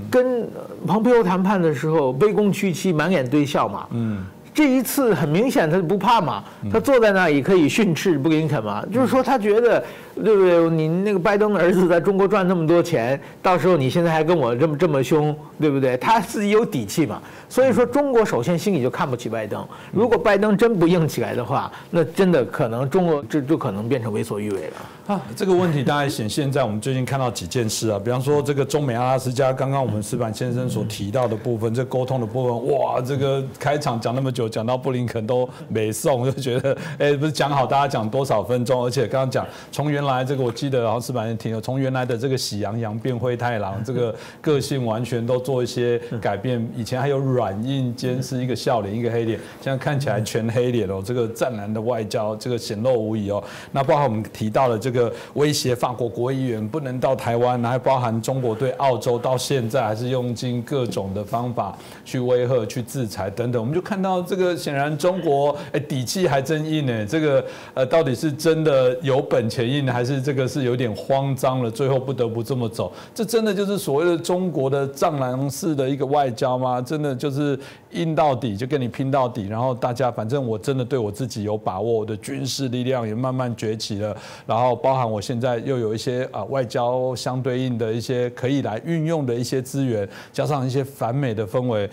[0.09, 0.47] 跟
[0.87, 3.87] 蓬佩奥谈判的时候，卑躬屈膝，满脸堆笑嘛。
[3.91, 4.23] 嗯，
[4.53, 9.83] 这一次很明显，他不怕嘛，他坐在那里可以训斥布林肯嘛，就是说他觉得。
[10.23, 10.69] 对不对？
[10.69, 15.97] 你那个拜登的儿子在中国赚那么多钱，到时候你现在还跟我这么这么凶，对不对？
[15.97, 17.21] 他自己有底气嘛。
[17.47, 19.65] 所以说，中国首先心里就看不起拜登。
[19.91, 25.15] 如果拜登真不硬起来的话，那真的可能中国就就可能变成为所欲为了。
[25.15, 40.08] 啊，这个问题大概显现在我们最近看到几件事啊，比方说这个中美阿拉斯加，刚刚我们石板先生所提到的部分，这沟通的部分，哇，这个开场讲那么久，讲到布林肯都没送，就觉得，哎，不是讲好大家讲多少分钟，而且刚刚讲从原来。
[40.09, 46.67] 来，这个我记得，然后石板也听了，从原来的这个喜羊羊变灰太狼， 这个个性完全都做一些改变。
[46.75, 51.01] 以前还有软硬兼施，一个笑脸，一个黑脸，现在看起来全黑脸哦。
[51.03, 53.43] 这个湛蓝的外交，这个显露无遗哦。
[53.71, 63.61] 那包含我们提到了这个威胁法国国议员不能到台湾，还包含中国对澳洲到现在还是用尽各种的方法去威吓、去制裁等等。
[63.61, 67.05] 我们就看到这个，显然中国哎底气还真硬呢。
[67.05, 67.43] 这个
[67.73, 69.93] 呃，到底是真的有本钱硬呢？
[69.99, 76.81] 还是这个是有点慌张了，最后不得不这么走，这真的就是所谓的中国的藏狼式的一个外交吗？
[76.81, 77.59] 真的就是
[77.91, 84.15] 硬到底，就跟你拼到底，然后大家反正我真的对我自己有把握，我的军事力量也慢慢崛起了，
[84.47, 91.89] 然后包含我现在又有一些啊外交相对应的一些可以来运用的一些资源，加上一些反美的氛围，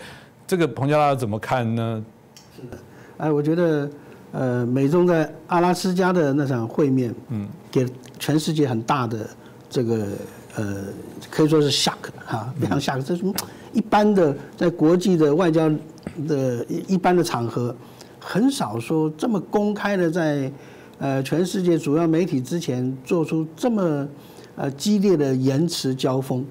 [0.47, 2.01] 这个彭家拉怎么看呢？
[2.55, 2.77] 是的，
[3.17, 3.89] 哎，我觉得。
[4.37, 7.83] 呃，美中在阿拉斯加的那场会面，嗯，给
[8.19, 9.27] 全世界很大的
[9.67, 10.09] 这个
[10.55, 10.83] 呃，
[11.31, 13.01] 可以说是 shock 哈，非常 shock。
[13.01, 13.33] 这种
[13.73, 15.67] 一般的在国际的外交
[16.27, 17.75] 的一般的场合，
[18.19, 20.51] 很少说这么公开的在
[20.99, 24.07] 呃全世界主要媒体之前做出这么
[24.55, 26.45] 呃激烈的言辞交锋。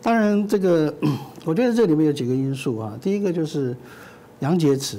[0.00, 0.94] 当然，这个
[1.44, 2.96] 我觉得这里面有几个因素啊。
[3.02, 3.76] 第一个就是
[4.38, 4.98] 杨洁篪。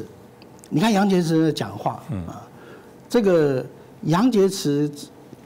[0.69, 2.41] 你看杨洁篪的讲话啊，
[3.09, 3.65] 这个
[4.03, 4.91] 杨洁篪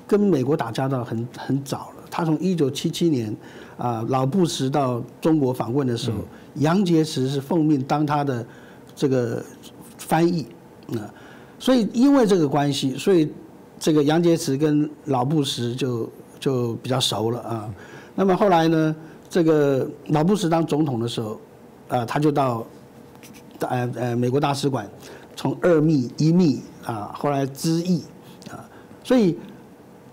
[0.07, 2.03] 跟美国打交道很很早了。
[2.09, 3.35] 他从一九七七年
[3.77, 6.17] 啊老布什到中国访问的时候，
[6.55, 8.45] 杨洁篪是奉命当他的
[8.95, 9.43] 这个
[9.97, 10.47] 翻译
[10.93, 11.05] 啊，
[11.59, 13.31] 所以因为这个关系，所以
[13.79, 16.09] 这个杨洁篪跟老布什就
[16.39, 17.73] 就比较熟了啊。
[18.15, 18.95] 那么后来呢，
[19.29, 21.39] 这个老布什当总统的时候，
[21.87, 22.65] 啊，他就到，
[23.59, 24.89] 呃呃美国大使馆，
[25.39, 28.03] 从二秘一秘啊，后来知议
[28.51, 28.59] 啊，
[29.05, 29.37] 所以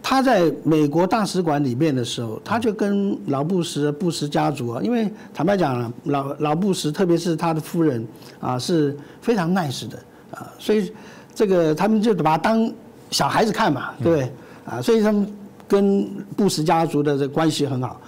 [0.00, 8.06] 他在美国大使馆里面的时候，他就跟老布什布什家族啊，因为坦白讲，老老布什特别是他的夫人
[8.38, 9.98] 啊，是非常 nice 的
[10.30, 10.92] 啊，所以
[11.34, 12.72] 这个他们就把他当
[13.10, 14.32] 小孩子看嘛，对不对？
[14.64, 15.26] 啊，所以他们
[15.66, 18.00] 跟布什家族的这关系很好。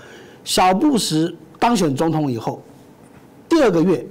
[0.44, 2.62] 小布什当选总统以后，
[3.48, 4.06] 第二个月，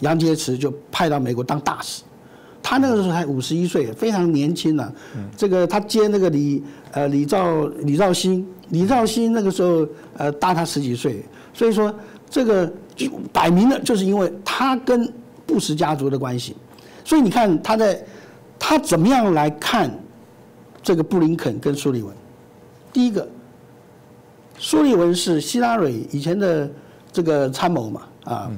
[0.00, 2.02] 杨洁篪就派到美国当大使。
[2.62, 4.92] 他那个时候才五十一岁，非常年轻呢。
[5.36, 9.86] 这个他接那个李呃李兆李兆新，李兆新那个时候
[10.16, 11.24] 呃大他十几岁，
[11.54, 11.94] 所以说
[12.28, 15.10] 这个就摆明了就是因为他跟
[15.46, 16.54] 布什家族的关系。
[17.04, 18.04] 所以你看他在
[18.58, 19.90] 他怎么样来看
[20.82, 22.14] 这个布林肯跟苏利文？
[22.92, 23.26] 第一个。
[24.62, 26.70] 苏利文是希拉蕊以前的
[27.10, 28.50] 这个参谋嘛啊，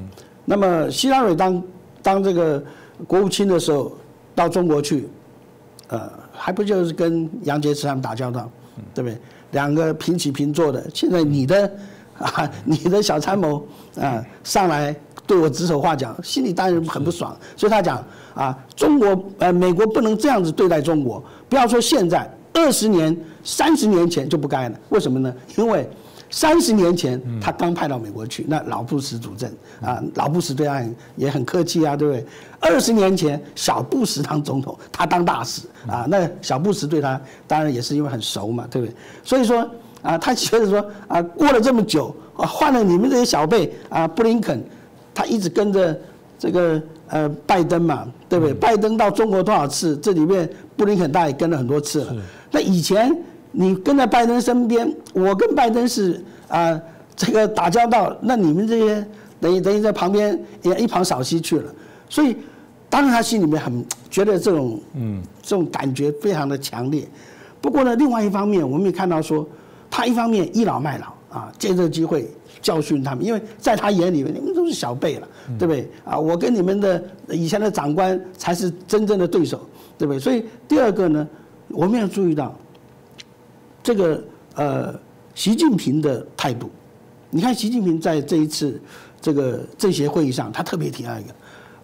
[0.44, 1.62] 那么希拉蕊当
[2.02, 2.62] 当这个
[3.06, 3.92] 国务卿的时候
[4.34, 5.08] 到中国去，
[5.88, 8.50] 呃，还不就是跟杨洁篪他们打交道，
[8.94, 9.18] 对不对？
[9.52, 10.84] 两个平起平坐的。
[10.94, 11.70] 现在你的
[12.18, 13.66] 啊，你的小参谋
[14.00, 14.94] 啊上来
[15.26, 17.36] 对我指手画脚，心里当然很不爽。
[17.56, 22.30] 所以他讲啊，中国呃美国不能这样子对待中国，不要说现在。
[22.54, 25.34] 二十年、三十年前就不该了，为什么呢？
[25.56, 25.88] 因为
[26.32, 29.48] 三十年前他刚派到美国去，那老布什主政
[29.82, 30.82] 啊，老布什对他
[31.14, 32.26] 也很客气啊，对不对？
[32.58, 38.94] 二十年前小布什当总统，他当大使啊，那小布什对他当然也是因为很熟嘛，对不对？
[39.22, 39.68] 所以说
[40.00, 44.64] 啊，他觉得说啊，过了这么久啊，换了你们这些小辈啊，布林肯
[45.14, 45.94] 他一直跟着
[46.38, 48.54] 这个呃拜登嘛，对不对？
[48.54, 49.94] 拜登到中国多少次？
[49.98, 52.16] 这里面布林肯大也跟了很多次了。
[52.50, 53.14] 那以前
[53.52, 56.80] 你跟在拜登身边，我跟拜登是啊，
[57.14, 59.06] 这个打交道，那你们这些
[59.38, 61.70] 等于等于在旁边也一旁扫息去了，
[62.08, 62.34] 所以
[62.88, 67.06] 当然他心里面很觉得这种嗯这种感觉非常的强烈。
[67.60, 69.46] 不过呢，另外一方面我们也看到说，
[69.90, 72.30] 他一方面倚老卖老啊，借这个机会
[72.62, 75.28] 教训他们，因为在他眼里面你们都是小辈了，
[75.58, 76.18] 对不对啊？
[76.18, 79.60] 我跟你们的以前的长官才是真正的对手，
[79.98, 80.18] 对不对？
[80.18, 81.28] 所以第二个呢。
[81.74, 82.54] 我们要注意到，
[83.82, 84.22] 这个
[84.54, 84.94] 呃，
[85.34, 86.70] 习近平的态度。
[87.30, 88.80] 你看，习近平在这一次
[89.20, 91.30] 这个政协会议上，他特别提到一个：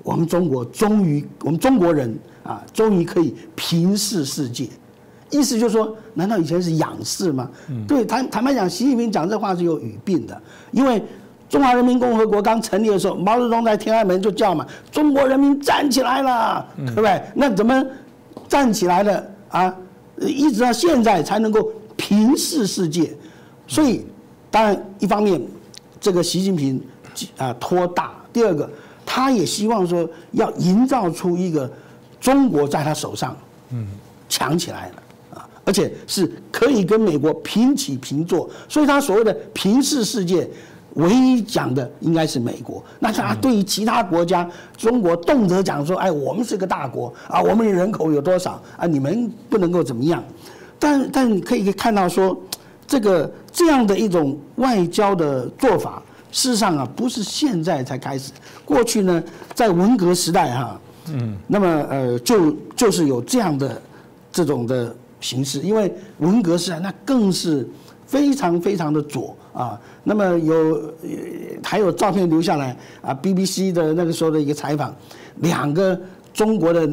[0.03, 4.69] 我们中国终于，我们中国人啊，终于可以平视世界。
[5.31, 7.51] 意思就是说，难道以前是仰视吗？
[7.87, 10.41] 对，坦坦白讲，习近平讲这话是有语病的。
[10.71, 11.03] 因为
[11.49, 17.83] 中华人民共和国刚成立的时候，毛泽东在天安门就叫嘛：“中国人民站起来了，对不对？”那怎么
[18.47, 19.27] 站起来了？
[19.49, 19.75] 啊，
[20.21, 21.73] 一直到现在才能够
[22.09, 23.15] 平视世界，
[23.67, 24.03] 所以
[24.51, 25.39] 当然一方面，
[26.01, 26.83] 这个习近平
[27.37, 28.67] 啊托大；第二个，
[29.05, 31.71] 他也希望说要营造出一个
[32.19, 33.37] 中国在他手上，
[33.73, 33.87] 嗯，
[34.27, 35.03] 强起来了
[35.35, 40.49] 啊，而且是可以跟美国平起平坐，所以他所谓的平视世界。
[40.95, 50.25] 唯一讲的应该是美国，那他对于其他国家，中国动辄讲说，哎，我们是个大国啊，我们的人口有多少啊，你们不能够怎么样？
[50.79, 52.41] 但但你可以看到说，
[52.87, 58.33] 这个这样的一种外交的做法，事实上啊，不是现在才开始，
[58.65, 59.23] 过去呢，
[59.55, 63.81] 在文革时代哈，嗯，那么呃，就就是有这样的
[64.31, 67.69] 这种的形式，因为文革时代那更是
[68.07, 69.35] 非常非常的左。
[69.55, 70.95] 啊，那么有
[71.65, 74.95] 还有照片留下来啊，BBC 的那个时候的一个采访，
[75.41, 76.01] 两个
[76.33, 76.89] 中国的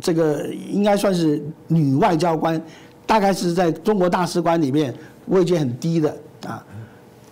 [0.00, 2.60] 这个应该算是女外交官，
[3.12, 4.94] 大概是在中国大使馆里面
[5.26, 6.64] 位阶很低的啊，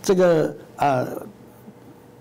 [0.03, 1.07] 这个呃。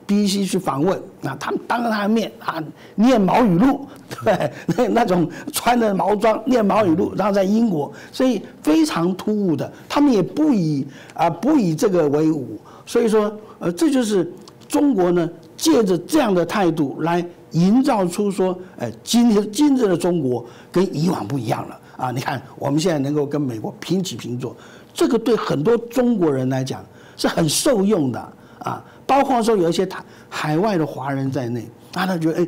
[0.07, 2.63] B C 去访问，啊他们当着他的面啊
[2.95, 3.87] 念毛语录，
[4.25, 12.57] 对，那那种穿着毛装念毛语录，然后在英国，所以非常突兀的，他们也不以啊不以这个为伍，
[12.87, 14.33] 所以说呃这就是
[14.67, 24.55] 中国呢借着这样的态度来营造出说，哎今天今日的中国跟以往不一样了啊，你看我们现在能够跟美国平起平坐，
[24.93, 26.83] 这个对很多中国人来讲
[27.17, 28.83] 是很受用的啊。
[29.05, 32.47] 包括说有一些海海外的华人在内，啊，他觉得哎，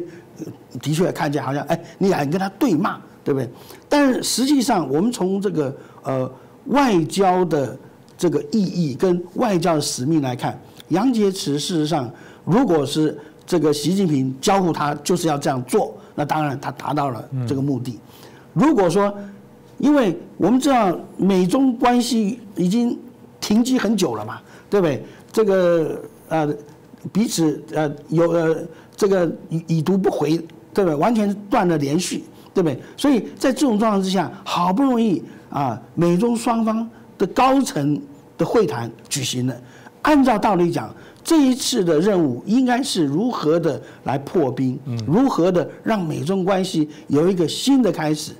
[0.81, 3.49] 的确看见好像哎，你敢跟他对骂，对不对？
[3.89, 6.31] 但是实际上，我们从这个呃
[6.67, 7.77] 外交的
[8.17, 10.57] 这个意义跟外交的使命来看，
[10.89, 12.09] 杨洁篪事实上，
[12.45, 17.99] 如果是这个习近平交付他就是要这样做，那当然他达到了这个目的。
[18.53, 19.13] 如果说，
[19.81, 22.97] 因为我们知道美中关系已经
[23.39, 25.03] 停机很久了嘛，对不对？
[25.31, 26.53] 这个呃
[27.11, 28.55] 彼此呃有呃
[28.95, 30.37] 这个已已读不回，
[30.71, 30.95] 对不对？
[30.95, 32.23] 完全断了联系，
[32.53, 32.79] 对不对？
[32.95, 37.99] 所以在这种状况之下，好不容易啊，美中双方的高层
[38.37, 39.61] 的会谈举行了，
[40.03, 40.93] 按照道理讲。
[41.23, 48.31] 这一次的任务应该是如何的来破冰，如何的让美中关系有一个新的开始。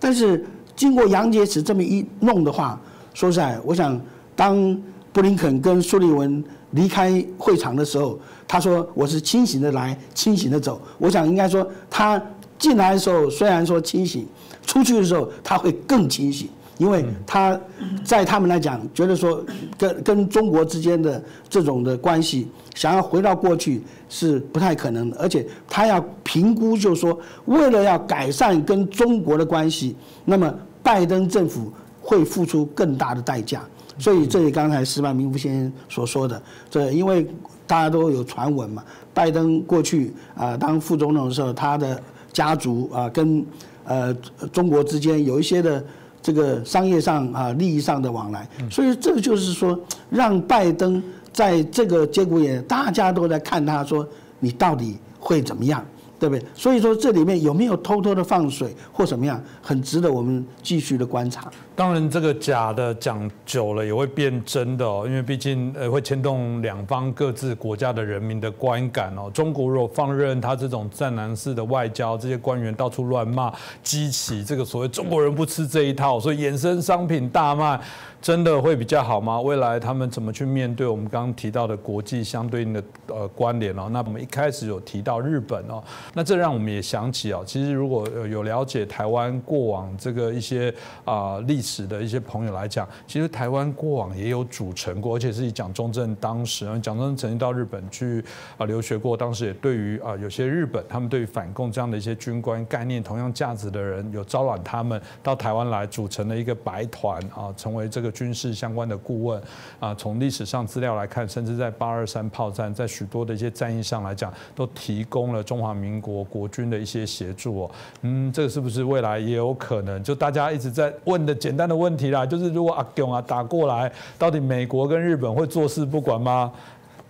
[0.00, 0.44] 但是
[0.76, 2.78] 经过杨洁篪这么一弄的话，
[3.14, 3.98] 说实在，我想
[4.36, 4.80] 当
[5.12, 10.80] 布林肯跟苏利文离开会场的时候，他说我是清醒的来，清醒的走。
[10.98, 12.22] 我想应该说他
[12.58, 14.26] 进来的时候虽然说清醒，
[14.66, 16.48] 出去的时候他会更清醒。
[16.78, 17.58] 因为他
[18.04, 19.42] 在他们来讲，觉得说
[19.78, 29.96] 跟跟中国之间的这种的关系，想要回到过去是不太可能的，而且他要评估，就是说为了要改善跟中国的关系，
[30.26, 31.72] 那么拜登政府
[32.02, 33.62] 会付出更大的代价。
[33.98, 37.26] 所以这里刚才石板明夫先生所说的，这因为
[37.66, 41.98] 大家都有传闻嘛，拜登过去啊当副总统的时候，他的
[42.34, 43.42] 家族啊跟
[43.84, 44.12] 呃
[44.52, 45.82] 中国之间有一些的。
[46.26, 49.78] 这个商业上啊，利益上的往来，所以这个就是说，
[50.10, 51.00] 让拜登
[51.32, 54.04] 在这个节骨眼，大家都在看他说，
[54.40, 55.86] 你到底会怎么样？
[56.18, 56.44] 对不对？
[56.52, 61.48] 所以说这里面有没有偷偷的放水或怎么样，很值得我们继续的观察。
[61.76, 69.30] 当然，这个假的讲久了也会变真的哦，因为毕竟呃会牵动两方各自国家的人民的观感哦。
[69.34, 73.52] 中国如果放任他这种战狼式的外交，这些官员到处乱骂，
[73.82, 77.78] 激起这个所谓中国人不吃这一套，所以衍生商品大卖。
[78.22, 79.40] 真的会比较好吗？
[79.40, 83.88] 未来他们怎么去面对我们刚刚提到的国际相对应的呃关联哦？
[83.92, 85.80] 那我们一开始有提到日本哦，
[86.12, 90.74] 那这让我们也想起哦，其实如果有了解台湾过往这个一些
[91.04, 98.24] 啊历史的一些朋友来讲，其实台湾过往也有组成过，而且是以蒋中正当时，蒋中正曾经到日本去
[98.56, 108.06] 啊留学过，当时也对于啊有些日本他们对于反共这样的一些军官概念同样价值的人，有招揽他们到台湾来组成了一个白团啊，成为这个。
[108.16, 109.42] 军事相关的顾问
[109.80, 117.68] 啊，从历史上资料来看，甚至在八二三炮战，在许多的一些战役上来讲，都提供了中华民国国军的一些协助。
[118.02, 120.02] 嗯，这个是不是未来也有可能？
[120.02, 126.52] 就大家一直在问的简单的问题啦，就是如果阿勇啊打过来，到底美国跟日本会坐视不管吗？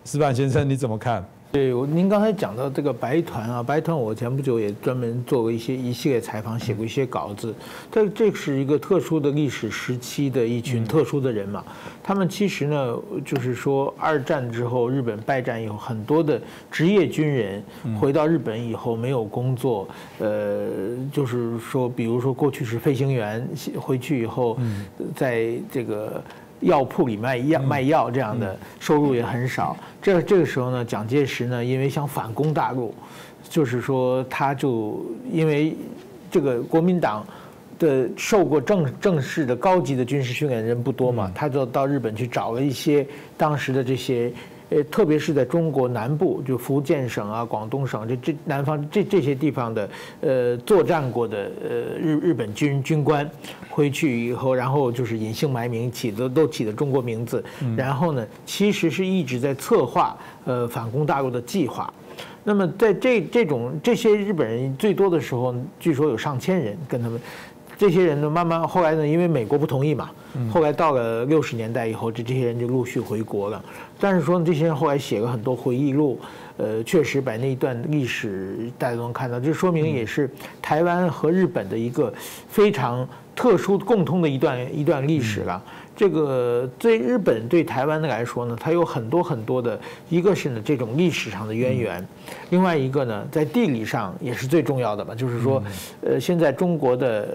[0.05, 1.24] 石板先生你怎么看？
[1.57, 7.54] 对，您刚才讲到这个白团啊，白团我前不久也专门做过一些一系列采访，写过一些稿子。
[7.90, 11.64] 这这是一个特殊的历史时期的一群特殊的人嘛。
[12.02, 16.38] 他们其实呢，就是说二战之后日本败战以后，很多的
[16.70, 17.64] 职业军人
[17.98, 19.88] 回到日本以后没有工作，
[20.18, 20.68] 呃，
[21.11, 23.48] 就是说，比如说过去是飞行员，
[23.80, 24.59] 回去以后，
[25.14, 26.22] 在这个。
[26.61, 29.76] 药铺里卖药卖药这样的收入也很少。
[30.00, 32.94] 这这个时候呢，蒋介石呢，因为想反攻大陆，
[33.48, 35.76] 就是说他就因为
[36.30, 37.26] 这个国民党
[37.78, 44.32] 的受过正正式的高级的军事训练的人不多嘛，他就到日本去找了一些当时的这些。
[44.68, 49.90] 呃，特别是在中国南部，就福建省啊、广东省这这南方这这些地方的，
[50.20, 53.30] 呃，作战过的呃日日本军军官，
[53.70, 57.44] 回去以后，然后就是隐姓埋名，起的都起的中国名字，
[57.76, 61.92] 然后呢，其实是一直在策划呃反攻大陆的计划。
[62.42, 67.20] 那么在这这种这些日本人最多的时候，据说有上千人跟他们。
[67.79, 70.11] 这些人呢，慢慢后来呢，因为美国不同意嘛，
[70.51, 73.62] 后来到了六十年代以后，这这些人就陆续回国了。
[74.01, 76.18] 但是说呢，这些人后来写了很多回忆录，
[76.57, 80.31] 呃，确实把那一段历史大家都能看到，这说明也是
[80.62, 82.12] 台湾和日本的一个
[82.49, 85.62] 非常特殊共通的一段一段历史了。
[85.97, 89.80] 这个对日本对台湾的来说呢，它有很多很多的，
[90.11, 92.07] 一个是呢这种历史上的渊源，
[92.51, 95.62] 另外一个呢在地理上也是最重要的吧，就是说，
[96.03, 97.26] 呃，现在中国的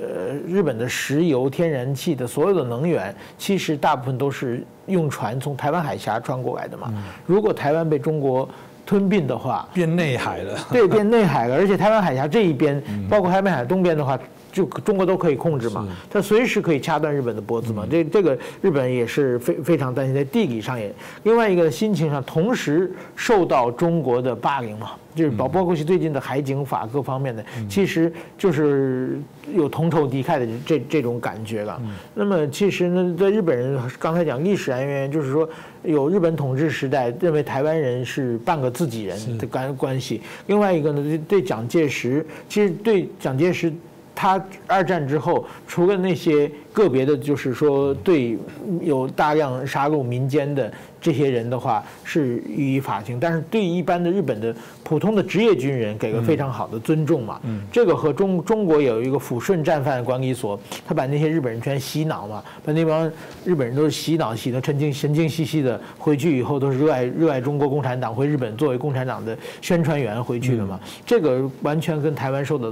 [0.48, 6.94] 日本的石油、天然气的所有的能源，其实大部分都是用船从台湾海峡穿过来的嘛。
[7.26, 8.48] 如果台湾被中国
[8.86, 10.60] 吞并的话，变内海了。
[10.72, 14.20] 对，变内海了，而且台湾海峡这一边，包括台湾海东边的话。
[14.52, 17.88] 就中国都可以控制嘛，他随时可以掐断日本的脖子嘛。
[17.90, 20.94] 这这个日本也是非非常担心，在地理上也，
[21.24, 24.92] 另外一个心情上同时受到中国的霸凌嘛。
[25.14, 29.20] 就是包包括是最近的海警法各方面的，其实就是
[29.54, 31.82] 有同仇敌忾的这这种感觉了。
[32.14, 35.50] 那么其实呢，在日本人刚才讲历史来源，就是说
[35.84, 40.22] 有日本统治时代认为台湾人是半个自己人的关关系。
[40.48, 43.74] 另外一个呢，对蒋介石，其实对蒋介石。
[44.22, 48.38] 他二战之后，除了那些个别的，就是说对
[48.82, 57.40] 有大量杀戮民间的这些人的话是予以法庭，但是对一般的日本的普通的职业军人给个非常好的尊重嘛。
[57.44, 63.12] 嗯，这个和中中国有一个抚顺战犯管理所，他把那些日本人全洗脑嘛，把那帮
[63.44, 70.80] 日本人都是洗脑洗得神经神经兮兮的，回去以后都是热爱热爱中国共产党，回日本作为共产党的宣传员回去的嘛。
[71.06, 72.72] 这个完全跟台湾受的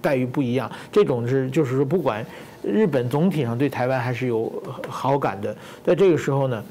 [0.00, 2.24] 待遇不一样，这种是就是说不管
[2.64, 4.52] 日本总体上对台湾还是有
[4.88, 6.62] 好感的，在这个时候呢。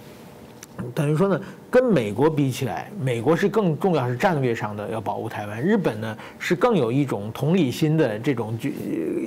[0.95, 1.39] 等于说呢，
[1.69, 8.71] 跟美国比起来，美国是更重要是战略上的要保护台湾，日本呢是更有一种同理心的这种就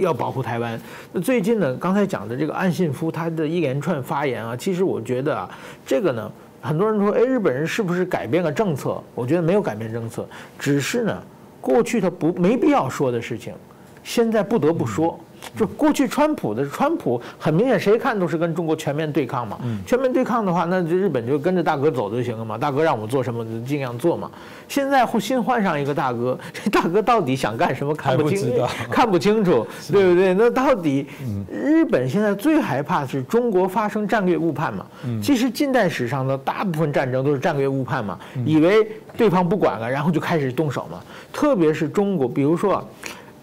[0.01, 0.79] 要保护台湾。
[1.13, 5.49] 那最近呢，刚才讲的这个岸信夫他的一连串发言啊，其实我觉得啊，
[5.87, 9.01] 这个呢，很多人说，哎，日本人是不是改变了政策？
[9.15, 11.23] 我觉得没有改变政策，只是呢，
[11.61, 13.55] 过去他不没必要说的事情，
[14.03, 15.19] 现在不得不说。
[15.57, 19.59] 就过去川普的川普很明显，谁看都是跟中国全面对抗嘛。
[19.87, 22.59] 全面对抗的话，那就日本就跟着大哥走就行了嘛。
[22.59, 24.31] 大哥让我们做什么就尽量做嘛。
[24.69, 28.53] 现在新换上一个大哥，这 大哥到底想干什么看不清，
[28.91, 30.35] 看不清楚，对不对？
[30.35, 31.07] 那到底
[31.51, 34.87] 日本现在最害怕是中国发生战略误判嘛？
[35.23, 38.87] 其实近代史上的大部分战争都是战略误判嘛，以为
[39.17, 41.01] 对方不管了，然后就开始动手嘛。
[41.33, 42.87] 特别是中国，比如说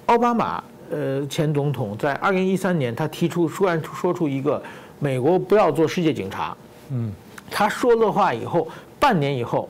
[0.06, 0.64] 奥巴马。
[0.94, 4.62] 呃，前总统在二零一三年，他提出突然说出一个
[5.00, 6.56] 美国不要做世界警察。
[6.92, 7.12] 嗯，
[7.50, 8.68] 他说了话以后，
[9.00, 9.68] 半年以后，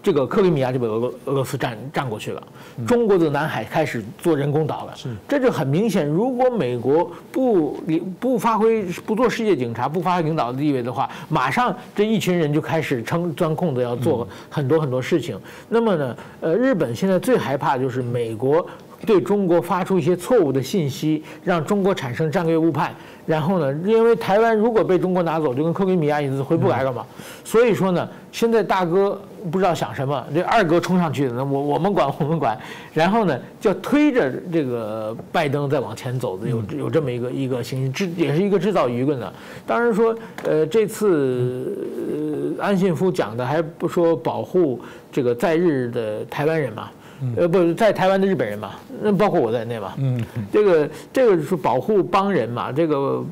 [0.00, 2.40] 这个克里米亚就被俄俄俄罗斯占占过去了。
[2.86, 4.94] 中国的南海开始做人工岛了。
[4.94, 7.82] 是，这就很明显，如果美国不
[8.20, 15.36] 不发挥不做世界警察，不发挥领导的地位的话，马上这一群人就开始称钻空子，要做很多很多事情。
[15.68, 18.64] 那么呢，呃，日本现在最害怕就是美国。
[19.06, 22.92] 对中国发出一些错误的信息，让中国产生战略误判。
[23.24, 27.06] 然后呢，因为台湾如果被中国拿走，就跟克里米亚一次回不来了嘛。
[27.44, 32.58] 所以说呢，现在大哥不知道想什么，这二哥冲上去那，我我们管我们管。
[32.92, 39.32] 然后呢，就推着这个拜登再往前走的，有有这么一个一个形式，制也是一个制造舆论的。
[39.64, 44.80] 当然说，呃，这次安信夫讲的还不说保护
[45.12, 46.90] 这个在日的台湾人嘛。
[47.36, 49.92] 呃，不在台湾的日本人嘛，那包括我在内嘛。
[49.98, 50.20] 嗯，
[50.52, 53.24] 这个这个是保护邦人嘛，这个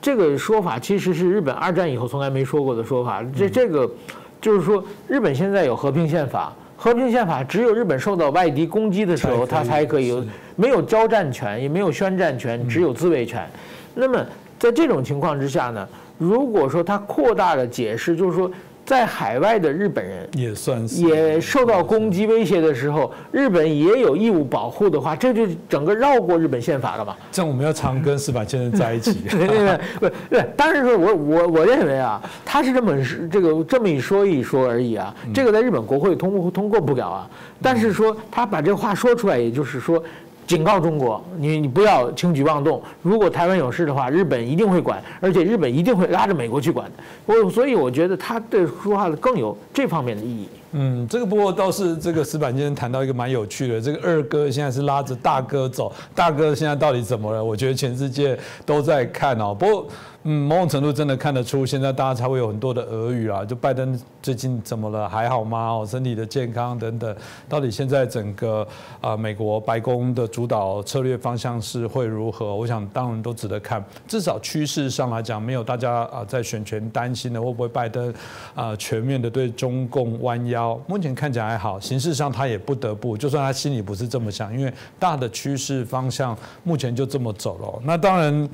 [0.00, 3.24] 这个说法其实是日本二战以后从来没说过的说法。
[3.34, 3.90] 这这个
[4.40, 13.48] 就是说，日本现在有和平宪法，和平宪法只有日本受到外敌攻击的时候，它才可以有没有交战权，也没有宣战权，只有自卫权。
[13.94, 14.24] 那么
[14.58, 15.88] 在这种情况之下呢，
[16.18, 18.50] 如果说它扩大了解释，就是说。
[18.88, 27.14] 在海外的日本人也算是也受到攻击威胁的时候，日本也有义务保护的话，这就整个绕过日本宪法了嘛？
[27.30, 29.12] 这样我们要常跟石板先生在一起。
[29.28, 32.96] 对对对，不对，当然说，我我我认为啊，他是这么
[33.30, 37.30] 这个这么一说一说而已啊，这个在日本国会通不通过不了啊。
[37.60, 40.02] 但是说他把这话说出来，也就是说。
[40.48, 42.82] 警告中国，你你不要轻举妄动。
[43.02, 46.90] 如果台湾有事的话，日本一定会管，而且日本一定会拉着美国去管。
[47.26, 50.48] 我所以我觉得他对说话更有这方面的意义。
[50.72, 57.44] 嗯，这个不过倒是这个石板先生谈到一个蛮有趣的，这个二哥现在是拉着大哥走，大哥现在到底怎么了？
[57.44, 59.54] 我觉得全世界都在看哦。
[59.54, 59.86] 不过。
[60.30, 65.70] 嗯，某种程度真的看得出，现在大家才会有很多的俄语啊，就拜登最近怎么了，还好吗？
[65.70, 67.16] 哦，身体的健康等等，
[67.48, 68.66] 到底现在整个
[69.00, 72.54] 啊美国白宫的主导策略方向是会如何？
[72.54, 78.12] 我想当然都值得看，至少趋势上来讲，没有大家啊在选权担心的会不会拜登
[78.54, 87.82] 啊全面的对中共弯腰，目前看起来还好，形式上他也不得不，就算他心里不是这么想，因为大的趋势方向目前就这么走了。
[87.82, 88.46] 那当然。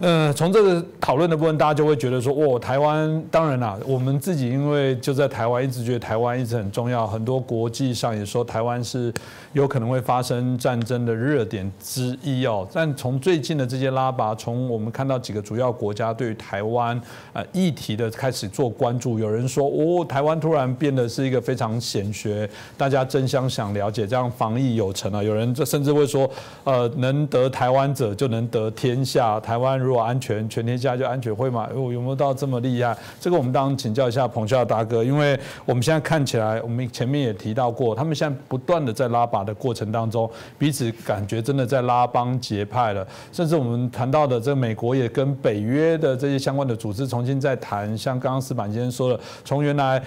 [0.00, 9.14] 嗯，从这个讨论的部分，大家就会觉得说，哦，台湾当然啦，我们自己因为就在台湾，一直觉得台湾一直很重要，很多国际上也说台湾是
[9.52, 12.66] 有可能会发生战争的热点之一哦。
[12.72, 17.00] 但从最近的这些拉拔，从我们看到几个主要国家对于台湾
[17.32, 25.22] 呃议题的开始做关注，有人说，哦，台湾突然变得是一个非常显学，大家争相想了解，这样防疫有成啊。
[25.22, 26.28] 有人这甚至会说，
[26.64, 29.83] 呃，能得台湾者就能得天下，台湾。
[29.84, 31.68] 如果安全，全天下就安全会吗？
[31.74, 32.96] 有有没有到这么厉害？
[33.20, 40.28] 这个我们当然请教一下彭笑大哥，因为我们现在看起来，我们前面也提到过，他们现在不断的在拉拔的过程当中，
[40.58, 43.06] 彼此感觉真的在拉帮结派了。
[43.30, 50.02] 甚至我们谈到的，这美国也跟北约的这些相关的组织重新在谈，像刚刚石板先生说的，从原来。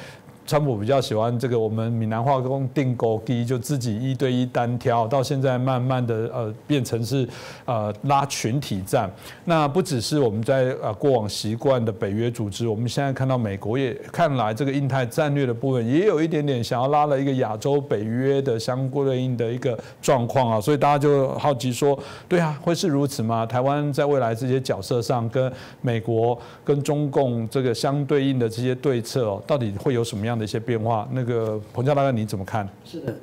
[0.48, 7.28] 川普比较喜欢这个我们闽南话讲定狗机，就自己一对一单挑，到现在慢慢的呃变成是
[7.66, 9.12] 呃拉群体战。
[9.44, 23.46] 那不只是我们在呃过往习惯的北约组织，我们现在看到美国也看来这个印太战略的部分也有一点点想要拉了一个亚洲北约的相对应的一个状况啊，所以大家就好奇说，对啊，会是如此吗？
[23.46, 31.08] 台湾在未来这些角色上跟美国跟中共这个相对应的这些对策哦，到底会有什么样的一些变化？
[31.12, 32.68] 那个彭教大哥你怎么看？
[32.86, 33.16] 是的，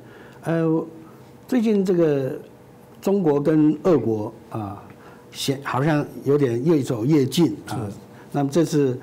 [0.43, 0.85] 呃，
[1.47, 2.37] 最近这个
[3.01, 4.83] 中国跟俄国啊，
[5.31, 7.87] 显好像有点越走越近啊。
[8.31, 8.99] 那么这次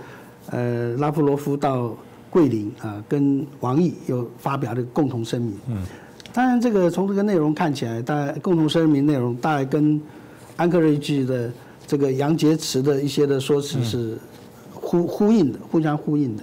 [0.51, 1.97] 呃拉夫罗夫到
[2.29, 5.55] 桂林啊，跟王毅又发表了共同声明。
[5.69, 5.83] 嗯，
[6.33, 10.01] 当然这个从这个内容看起来，大概共同声明内容大概跟
[10.57, 11.51] 安克瑞奇的
[11.87, 14.19] 这个杨洁篪的一些的说辞是
[14.73, 16.43] 呼呼应的，互相呼应的。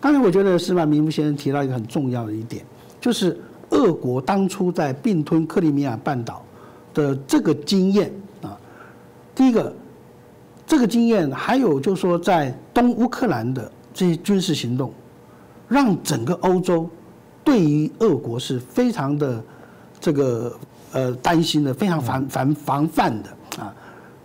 [0.00, 2.64] 刚才我觉得司马明夫先生提到一个很重要的一点，
[3.00, 3.36] 就是
[3.70, 6.44] 俄国当初在并吞克里米亚半岛
[6.94, 8.56] 的这个经验啊。
[9.34, 9.72] 第一个，
[10.66, 14.92] 这个经验还有就是说，在东乌克兰的这些军事行动，
[15.66, 16.88] 让整个欧洲
[17.42, 19.42] 对于俄国是非常的
[20.00, 20.56] 这个
[20.92, 23.74] 呃担心的，非常防防防范的啊。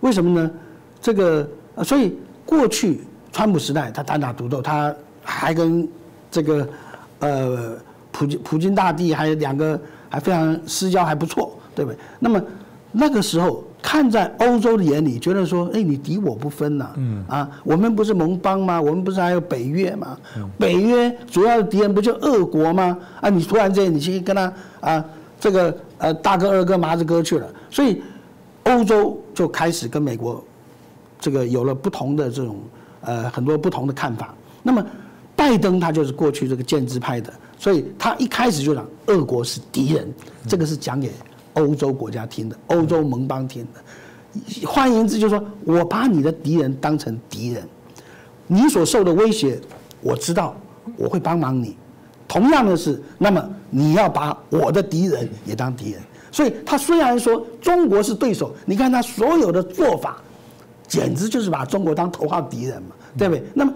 [0.00, 0.50] 为什么呢？
[1.00, 1.48] 这个
[1.82, 2.16] 所以
[2.46, 3.00] 过去
[3.32, 4.94] 川普时代他单打独斗，他
[5.24, 5.88] 还跟
[6.30, 6.68] 这个
[7.18, 7.76] 呃
[8.12, 11.98] 普京普京大帝还有两个还非常私交还不错，对不对？
[12.20, 12.40] 那么
[12.92, 18.80] 那个时候看在欧洲的眼里，觉得说，哎，你敌我不分呐，嗯啊，我们不是盟邦吗？
[18.80, 20.16] 我们不是还有北约吗？
[20.58, 22.96] 北约主要的敌人不就俄国吗？
[23.20, 25.04] 啊，你突然间你去跟他啊
[25.40, 28.00] 这个呃大哥二哥麻子哥去了，所以
[28.64, 30.42] 欧洲就开始跟美国
[31.18, 32.56] 这个有了不同的这种
[33.00, 34.32] 呃很多不同的看法。
[34.62, 34.86] 那么
[35.44, 40.10] 拜登他就是过去这个建制派的，所以他一开始就讲俄国是敌人，
[40.48, 41.12] 这个是讲给
[41.52, 44.66] 欧洲国家听的，欧洲盟邦听的。
[44.66, 47.68] 换言之，就是说我把你的敌人当成敌人，
[48.46, 49.60] 你所受的威胁
[50.00, 50.56] 我知道，
[50.96, 51.76] 我会帮忙你。
[52.26, 56.00] 同样的是，那么你要把我的敌人也当敌人。
[56.32, 60.16] 所以他虽然说中国是对手，你看他所有的做法，
[60.88, 63.44] 简直就是把中国当头号敌人嘛，对不对？
[63.52, 63.74] 那么。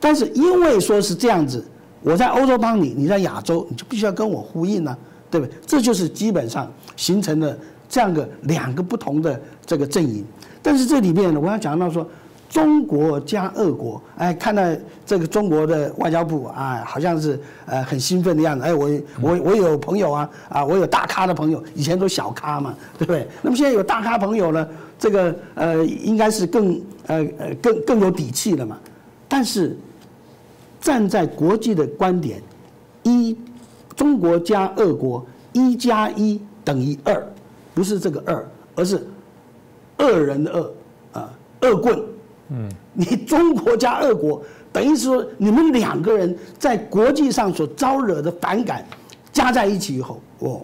[0.00, 1.64] 但是因为说是这样子，
[2.02, 4.96] 我在欧洲帮你，你在亚洲，你就必须要跟我呼应呢，
[5.28, 5.52] 对不对？
[5.66, 10.24] 这就是基本上形成了这样的两个不同的这个阵营。
[10.62, 12.08] 但是这里面呢，我要讲到说，
[12.48, 14.62] 中国加俄国，哎，看到
[15.04, 18.64] 这个中国的外交部啊，好像是呃很兴奋的样子。
[18.64, 18.88] 哎，我
[19.20, 23.26] 我我有朋友啊，啊，我有大咖的朋友，以前都小咖嘛，对不对？
[23.42, 28.78] 那么现在有大咖朋友呢，这个呃应该是更呃呃更更有底气了嘛。
[29.26, 29.76] 但是。
[30.80, 32.40] 站在国际的观点，
[33.02, 33.36] 一
[33.96, 37.26] 中国加俄国一加一等于二，
[37.74, 39.04] 不是这个二，而是
[39.98, 40.74] 恶人的恶
[41.12, 42.00] 啊，恶棍。
[42.50, 44.40] 嗯，你中国加俄国
[44.72, 48.86] 等于是说你们两个人在国际上所招惹的反感
[49.32, 50.62] 加在一起以后，哦，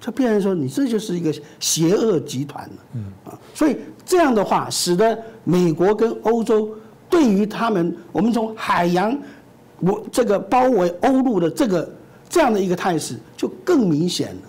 [0.00, 2.76] 这变成说你这就是一个邪恶集团了。
[2.94, 3.76] 嗯啊，所以
[4.06, 6.70] 这样的话，使得美国跟欧洲
[7.08, 9.18] 对于他们，我们从海洋。
[9.80, 11.90] 我这个包围欧陆的这个
[12.28, 14.42] 这样的一个态势就更明显了。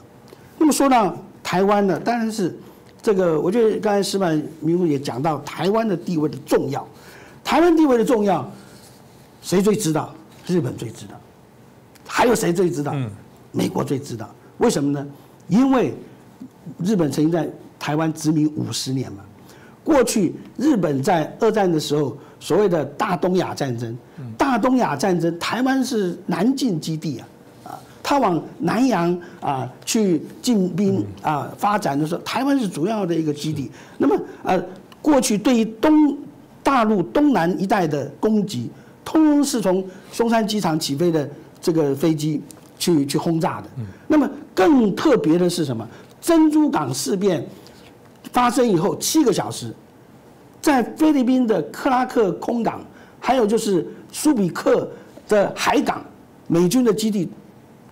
[0.57, 2.55] 那么说到台湾呢，当然是
[3.01, 6.85] 这个，我觉得刚才石板明夫也讲到台湾的地位的重要。
[7.43, 8.49] 台湾地位的重要，
[9.41, 10.13] 谁最知道？
[10.45, 11.13] 日本最知道。
[12.05, 12.93] 还有谁最知道？
[13.51, 14.29] 美国最知道。
[14.57, 15.07] 为什么呢？
[15.47, 15.93] 因为
[16.83, 19.23] 日本曾经在台湾殖民五十年嘛。
[19.83, 22.17] 过去日本在二战的时候。
[22.43, 23.95] 所谓的大东亚战争，
[24.51, 33.71] 大东亚战争，台湾是南进基地啊，啊，他往南洋啊去进兵啊发展的时候，台湾是主要的一个基地。
[33.97, 34.61] 那么呃，
[35.01, 36.17] 过去对于东
[36.61, 38.69] 大陆东南一带的攻击，
[39.05, 39.81] 通通是从
[40.11, 41.29] 松山机场起飞的
[41.61, 42.41] 这个飞机
[42.77, 43.69] 去去轰炸的。
[44.05, 45.87] 那么更特别的是什么？
[46.19, 47.47] 珍珠港事变
[48.33, 49.73] 发生以后七个小时。
[50.59, 52.81] 在菲律宾的克拉克空港，
[53.17, 54.89] 还有就是苏比克
[55.27, 56.03] 的海港，
[56.47, 57.29] 美军的基地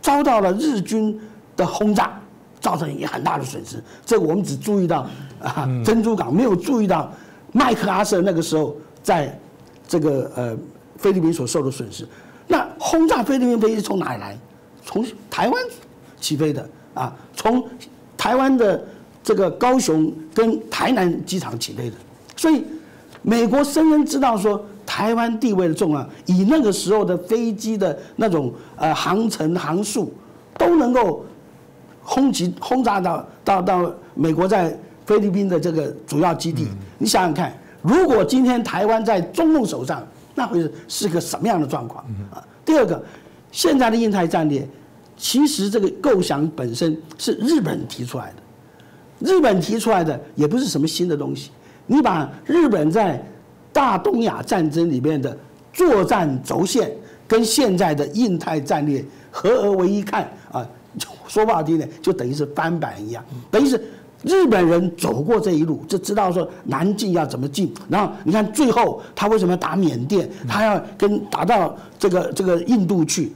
[0.01, 1.19] 遭到了日军
[1.55, 2.19] 的轰炸，
[2.59, 3.81] 造成也很大的损失。
[4.05, 5.07] 这个我们只注意到
[5.41, 7.11] 啊珍珠港，没有注意到
[7.51, 9.39] 麦克阿瑟那个时候在
[9.87, 10.57] 这个呃
[10.97, 12.07] 菲律宾所受的损失。
[12.47, 14.37] 那轰炸菲律宾飞机从哪里来？
[14.83, 15.61] 从台湾
[16.19, 17.63] 起飞的啊，从
[18.17, 18.83] 台湾的
[19.23, 21.95] 这个高雄跟台南机场起飞的。
[22.35, 22.63] 所以，
[23.21, 25.13] 美国深深知道说，台。
[25.19, 30.13] 湾地位的重要，以那个时候的飞机的那种呃航程航速，
[30.57, 31.25] 都能够
[32.01, 34.73] 轰击轰炸到到到美国在
[35.05, 36.69] 菲律宾的这个主要基地。
[36.97, 40.01] 你想想看，如果今天台湾在中共手上，
[40.35, 42.41] 那会是是个什么样的状况啊？
[42.63, 43.03] 第二个，
[43.51, 44.65] 现在的印太战略，
[45.17, 49.27] 其实这个构想本身是日本提出来的。
[49.33, 51.51] 日本提出来的也不是什么新的东西，
[51.87, 53.21] 你把日本在
[53.79, 55.37] 大东亚战争里面的
[55.71, 56.91] 作战轴线
[57.25, 59.01] 跟现在的印太战略
[59.31, 60.67] 合而为一看啊，
[61.29, 63.81] 说不好听点，就等于是翻版一样，等于是
[64.21, 73.31] 日本人走过这一路，就知道说南进要怎么进，然后你看最后他为什么打缅甸，他要跟打到这个这个印度去，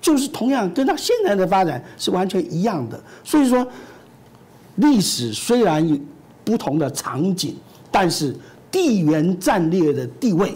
[0.00, 3.64] 就是同样跟他现在的发展是完全一样的，所以说。
[4.80, 5.98] 历史虽然有
[6.44, 7.56] 不同的场景，
[7.90, 8.32] 但是
[8.70, 10.54] 地缘战略的地位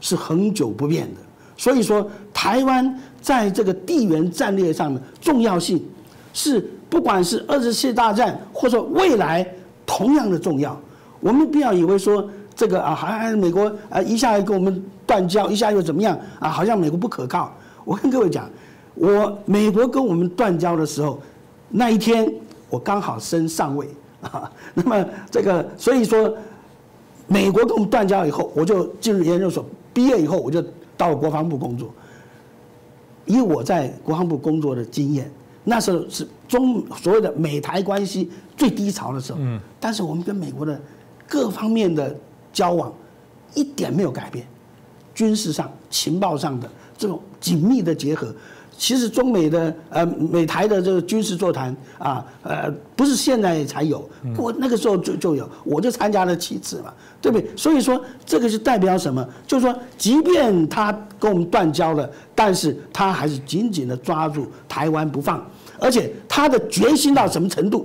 [0.00, 1.20] 是恒久不变的。
[1.56, 5.84] 所以说，台湾在这个地缘战略上的重要性，
[6.32, 9.46] 是不管是二次世界大战或者未来
[9.84, 10.78] 同样的重要。
[11.20, 16.48] 我们不要以为说这个啊，好像美国啊一下跟我们断交，一下又怎么样啊？
[16.48, 17.52] 好像美国不可靠。
[17.84, 18.48] 我跟各位讲，
[18.94, 21.20] 我美国跟我们断交的时候，
[21.68, 22.32] 那一天。
[22.70, 23.88] 我刚好升上位
[24.20, 26.36] 啊，那么这个所以说，
[27.28, 30.64] 美国跟我们断交以后，我就进入研究所，毕业以后我就
[30.96, 31.92] 到国防部工作。
[33.26, 35.30] 以我在国防部工作的经验，
[35.62, 40.80] 那时候是中所谓的美台关系最低潮的时候，嗯，但是我们跟美国的
[41.28, 42.16] 各方面的
[42.50, 42.90] 交往
[43.54, 44.46] 一点没有改变，
[45.14, 46.66] 军事上、情报上的
[46.96, 48.34] 这种紧密的结合。
[48.78, 57.50] 其实中美的呃美台的这个军事座谈啊，呃不是现在才有，过那个时候就就有，我就参加了七次嘛，对不对？
[57.56, 59.28] 所以说这个是代表什么？
[59.48, 65.44] 就是说，即便他跟我们断交了，但是他还是紧紧的抓住台湾不放，
[65.80, 67.84] 而且他的决心到什么程度？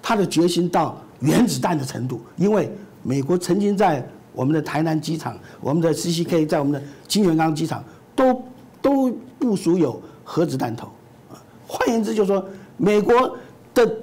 [0.00, 4.02] 他的决心到原子弹的程度，因为美国曾经在
[4.32, 7.84] 我们的台南机场、我们的 CCK 在我们的金源港机场
[8.16, 8.42] 都。
[8.80, 10.88] 都部署有核子弹头，
[11.30, 12.44] 啊，换言之，就是说，
[12.76, 13.36] 美国
[13.72, 13.96] 的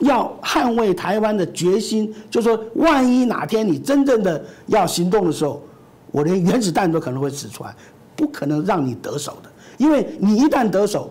[0.00, 5.62] 要捍卫台湾的决心，就是说，万一哪天你真正的要行动的时候，
[6.10, 7.74] 我连原子弹都可能会使出来，
[8.14, 11.10] 不可能让你得手的，因为你一旦得手，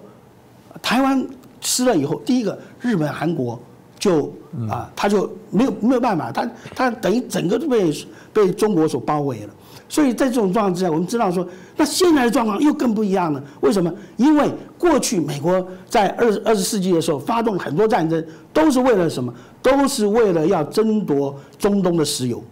[0.81, 1.25] 台湾
[1.61, 3.59] 吃了以后，第一个，日本、韩国
[3.99, 4.31] 就
[4.69, 7.91] 啊，他就没有没有办法，他他等于整个都被
[8.31, 9.53] 被中国所包围了。
[9.89, 13.41] 所以在这种状况之下，我们知道说，那现在的状况又更不一样了。
[13.61, 13.91] 为什么？
[14.17, 18.21] 因为过去美国在二二十世纪的时候发动很多战争，
[18.51, 19.33] 都是为了什么？
[19.61, 22.43] 都是为了要争夺中东的石油。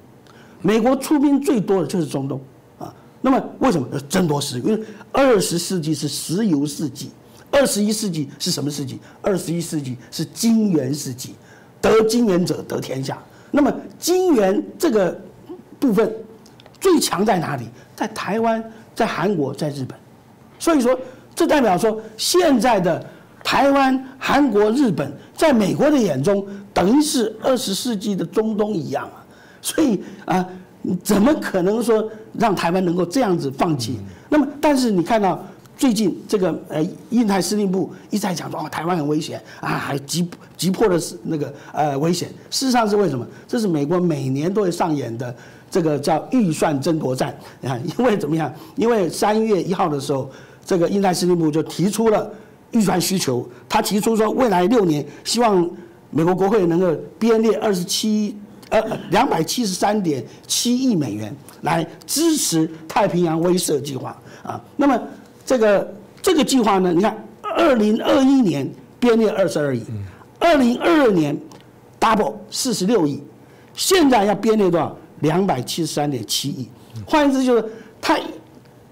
[0.62, 2.40] 美国出兵最多的就是中东
[2.80, 2.94] 啊。
[3.22, 4.70] 那么为什么要争夺石油？
[4.70, 7.12] 因为二十世纪是石油世纪，
[7.52, 8.98] 二十一世纪是什么世纪？
[9.22, 11.36] 二十一世纪是金元世纪，
[11.82, 13.18] 得金元者得天下。
[13.52, 15.20] 那么金元这个
[15.78, 16.10] 部分。
[16.86, 17.68] 最强在哪里？
[17.96, 18.64] 在台湾，
[18.94, 19.98] 在韩国，在日本。
[20.60, 20.96] 所以说，
[21.34, 23.04] 这代表说，现在的
[23.44, 29.26] 台湾、韩国、日本，在美国的眼中，等于是二十世纪的中东一样啊。
[29.64, 30.48] 所以啊，
[31.02, 34.00] 怎么可能说让台湾能够这样子放弃？
[34.30, 35.44] 那么，但是你看到
[35.76, 42.30] 最近这个呃，印太司令部一再讲说，哦，台湾很危险啊，还急急迫的是那个呃危险。
[42.52, 43.26] 事实上是为什么？
[43.48, 45.36] 这是美国每年都会上演的。
[45.76, 48.50] 这个叫预算争夺战你看，因为怎么样？
[48.78, 50.32] 因为三月一号的时候，
[50.66, 52.32] 这个印太司令部就提出了
[52.72, 55.70] 预算需求，他提出说，未来六年希望
[56.12, 58.38] 美国国会能够编列二十七
[58.70, 64.64] 呃两百七十三点七亿美元来支持太平洋威慑计划啊。
[64.78, 64.98] 那么
[65.46, 68.66] 这个这个计划呢，你看，二零二一年
[68.98, 69.84] 编列二十二亿，
[70.40, 71.38] 二零二二年
[72.00, 73.22] double 四十六亿，
[73.74, 74.98] 现在要编列多少？
[75.22, 76.70] 两百七十三点七亿，
[77.06, 77.66] 换言之就是，
[78.02, 78.18] 他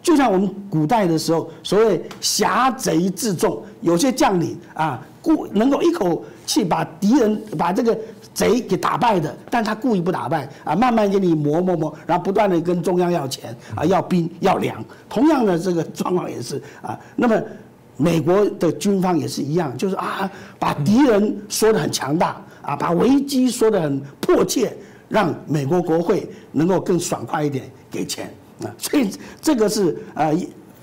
[0.01, 7.97] 就像我们古代的时候，所谓侠贼自重，有些将领啊，故能够一口气把敌人把这个
[8.33, 17.41] 贼给打败的，但他故意不打败啊，慢慢给你磨磨磨，然后不断的跟中央要钱啊，要兵要粮，同样的这个状况也是啊，那么
[17.95, 24.75] 美国的军方也是一样，就是啊，把敌人说的很强大啊，把危机说的很迫切。
[25.13, 28.33] 让美国国会能够更爽快一点给钱
[28.63, 29.07] 啊， 所以
[29.39, 30.35] 这个是呃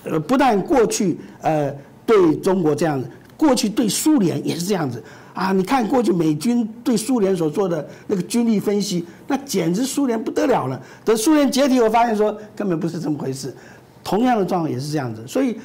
[0.05, 1.74] 呃，不但过去呃
[2.07, 5.02] 对中国这样子，过去对苏联也是这样子
[5.35, 5.51] 啊。
[5.51, 10.81] 你看过去美军对苏联所做的那个军力分析，那简直苏联不得了了。
[11.05, 13.52] 等苏联解体，我发现说根本不是这么回事。
[14.05, 15.59] 同样的状况也是这样子，所以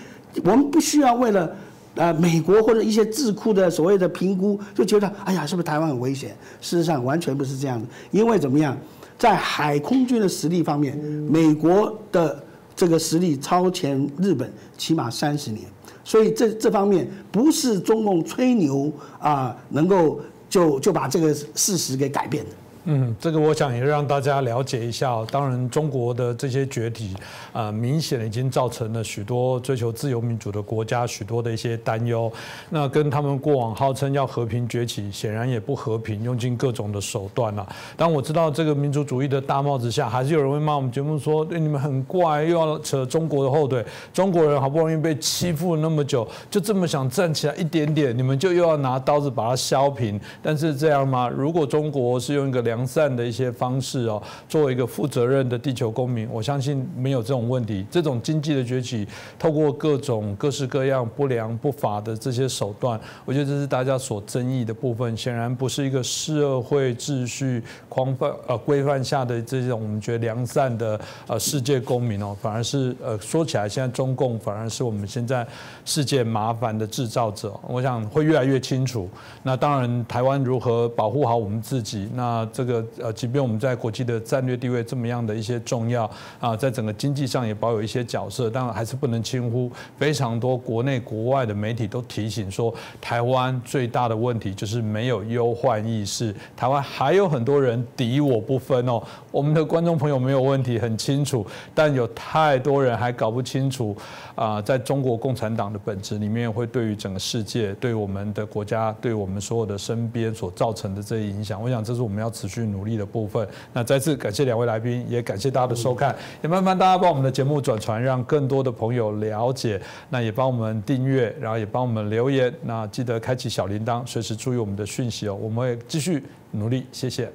[0.44, 1.56] 我们不需要为了
[1.96, 6.36] 呃美国或者一些智库的所谓的评估，就觉得哎呀，是不是台湾很危险？
[6.62, 8.78] 事实上完全不是这样的，因为怎么样，
[9.18, 12.44] 在海空军的实力方面，美国的
[12.76, 15.66] 这个实力超前日本起码三十年。
[16.04, 22.52] 所以这这方面不是中共吹牛啊，能够就就把这个事实给改变的。
[22.88, 25.26] 嗯，这个我想也让大家了解一下。
[25.32, 27.16] 当然，中国的这些崛起，
[27.52, 32.32] 啊，明显已经造成了许多追求自由民主的国家许多的一些担忧。
[32.70, 37.68] 那跟他们过往号称要和平崛起，显然也不和平，用尽各种的手段了。
[37.98, 43.84] 但我知道这个民族主义的大帽子下，还是有人会骂我们节目说，对你们很怪，又要扯中国的后腿。
[44.14, 50.22] 中国人好不容易被欺负了那么久，就这么想站起来一点点，你们就又要拿刀子把它削平。
[50.44, 51.28] 但是这样吗？
[51.28, 57.86] 如果中国是用一个两良善的一些方式哦，作为一个负责任的地球公民，我相信没有这种问题。
[57.90, 59.08] 这种经济的崛起，
[59.40, 65.16] 透过各种各式各样不良不法的这些手段，我觉得这是大家所争议的部分。
[65.16, 75.48] 显然不是一个社会秩序框范呃规范下的这种我们觉得良善的呃世界公民哦，反而是呃说起来，现在中共反而是我们现在
[75.86, 77.58] 世界麻烦的制造者。
[77.68, 79.08] 我想会越来越清楚。
[79.44, 82.10] 那当然，台湾如何保护好我们自己？
[82.14, 86.10] 那这这个呃，即便我们在国际的战略地位这么样的一些重要
[86.40, 89.72] 啊，在整个经济上也保有一些角色，当然还是不能轻忽。
[89.98, 96.34] 非常多国内国外的媒体都提醒说，台湾最大的问题就是没有忧患意识。
[96.58, 99.02] 台湾还有很多人敌我不分哦。
[99.32, 103.96] 我们的观众朋友没有问题，很清楚，但有太多人还搞不清楚
[104.34, 111.62] 啊，在中国共产党的本质里面，会对于整个世界、对我们的国家、对我们所有的身边所造成的这些影响。
[111.62, 112.55] 我想，这是我们要持续。
[112.56, 113.48] 去努力的部分。
[113.74, 116.16] 那再次感谢两位来宾，也感谢大家的收看。
[116.42, 119.80] 也麻烦大家帮我们的节目转传，让更多的朋友了解。
[120.10, 122.54] 那也帮我们订阅，然后也帮我们留言。
[122.64, 125.36] 那记得开启小铃铛，随时注意我们的讯息哦。
[125.36, 127.30] 我们会继续努力，谢谢。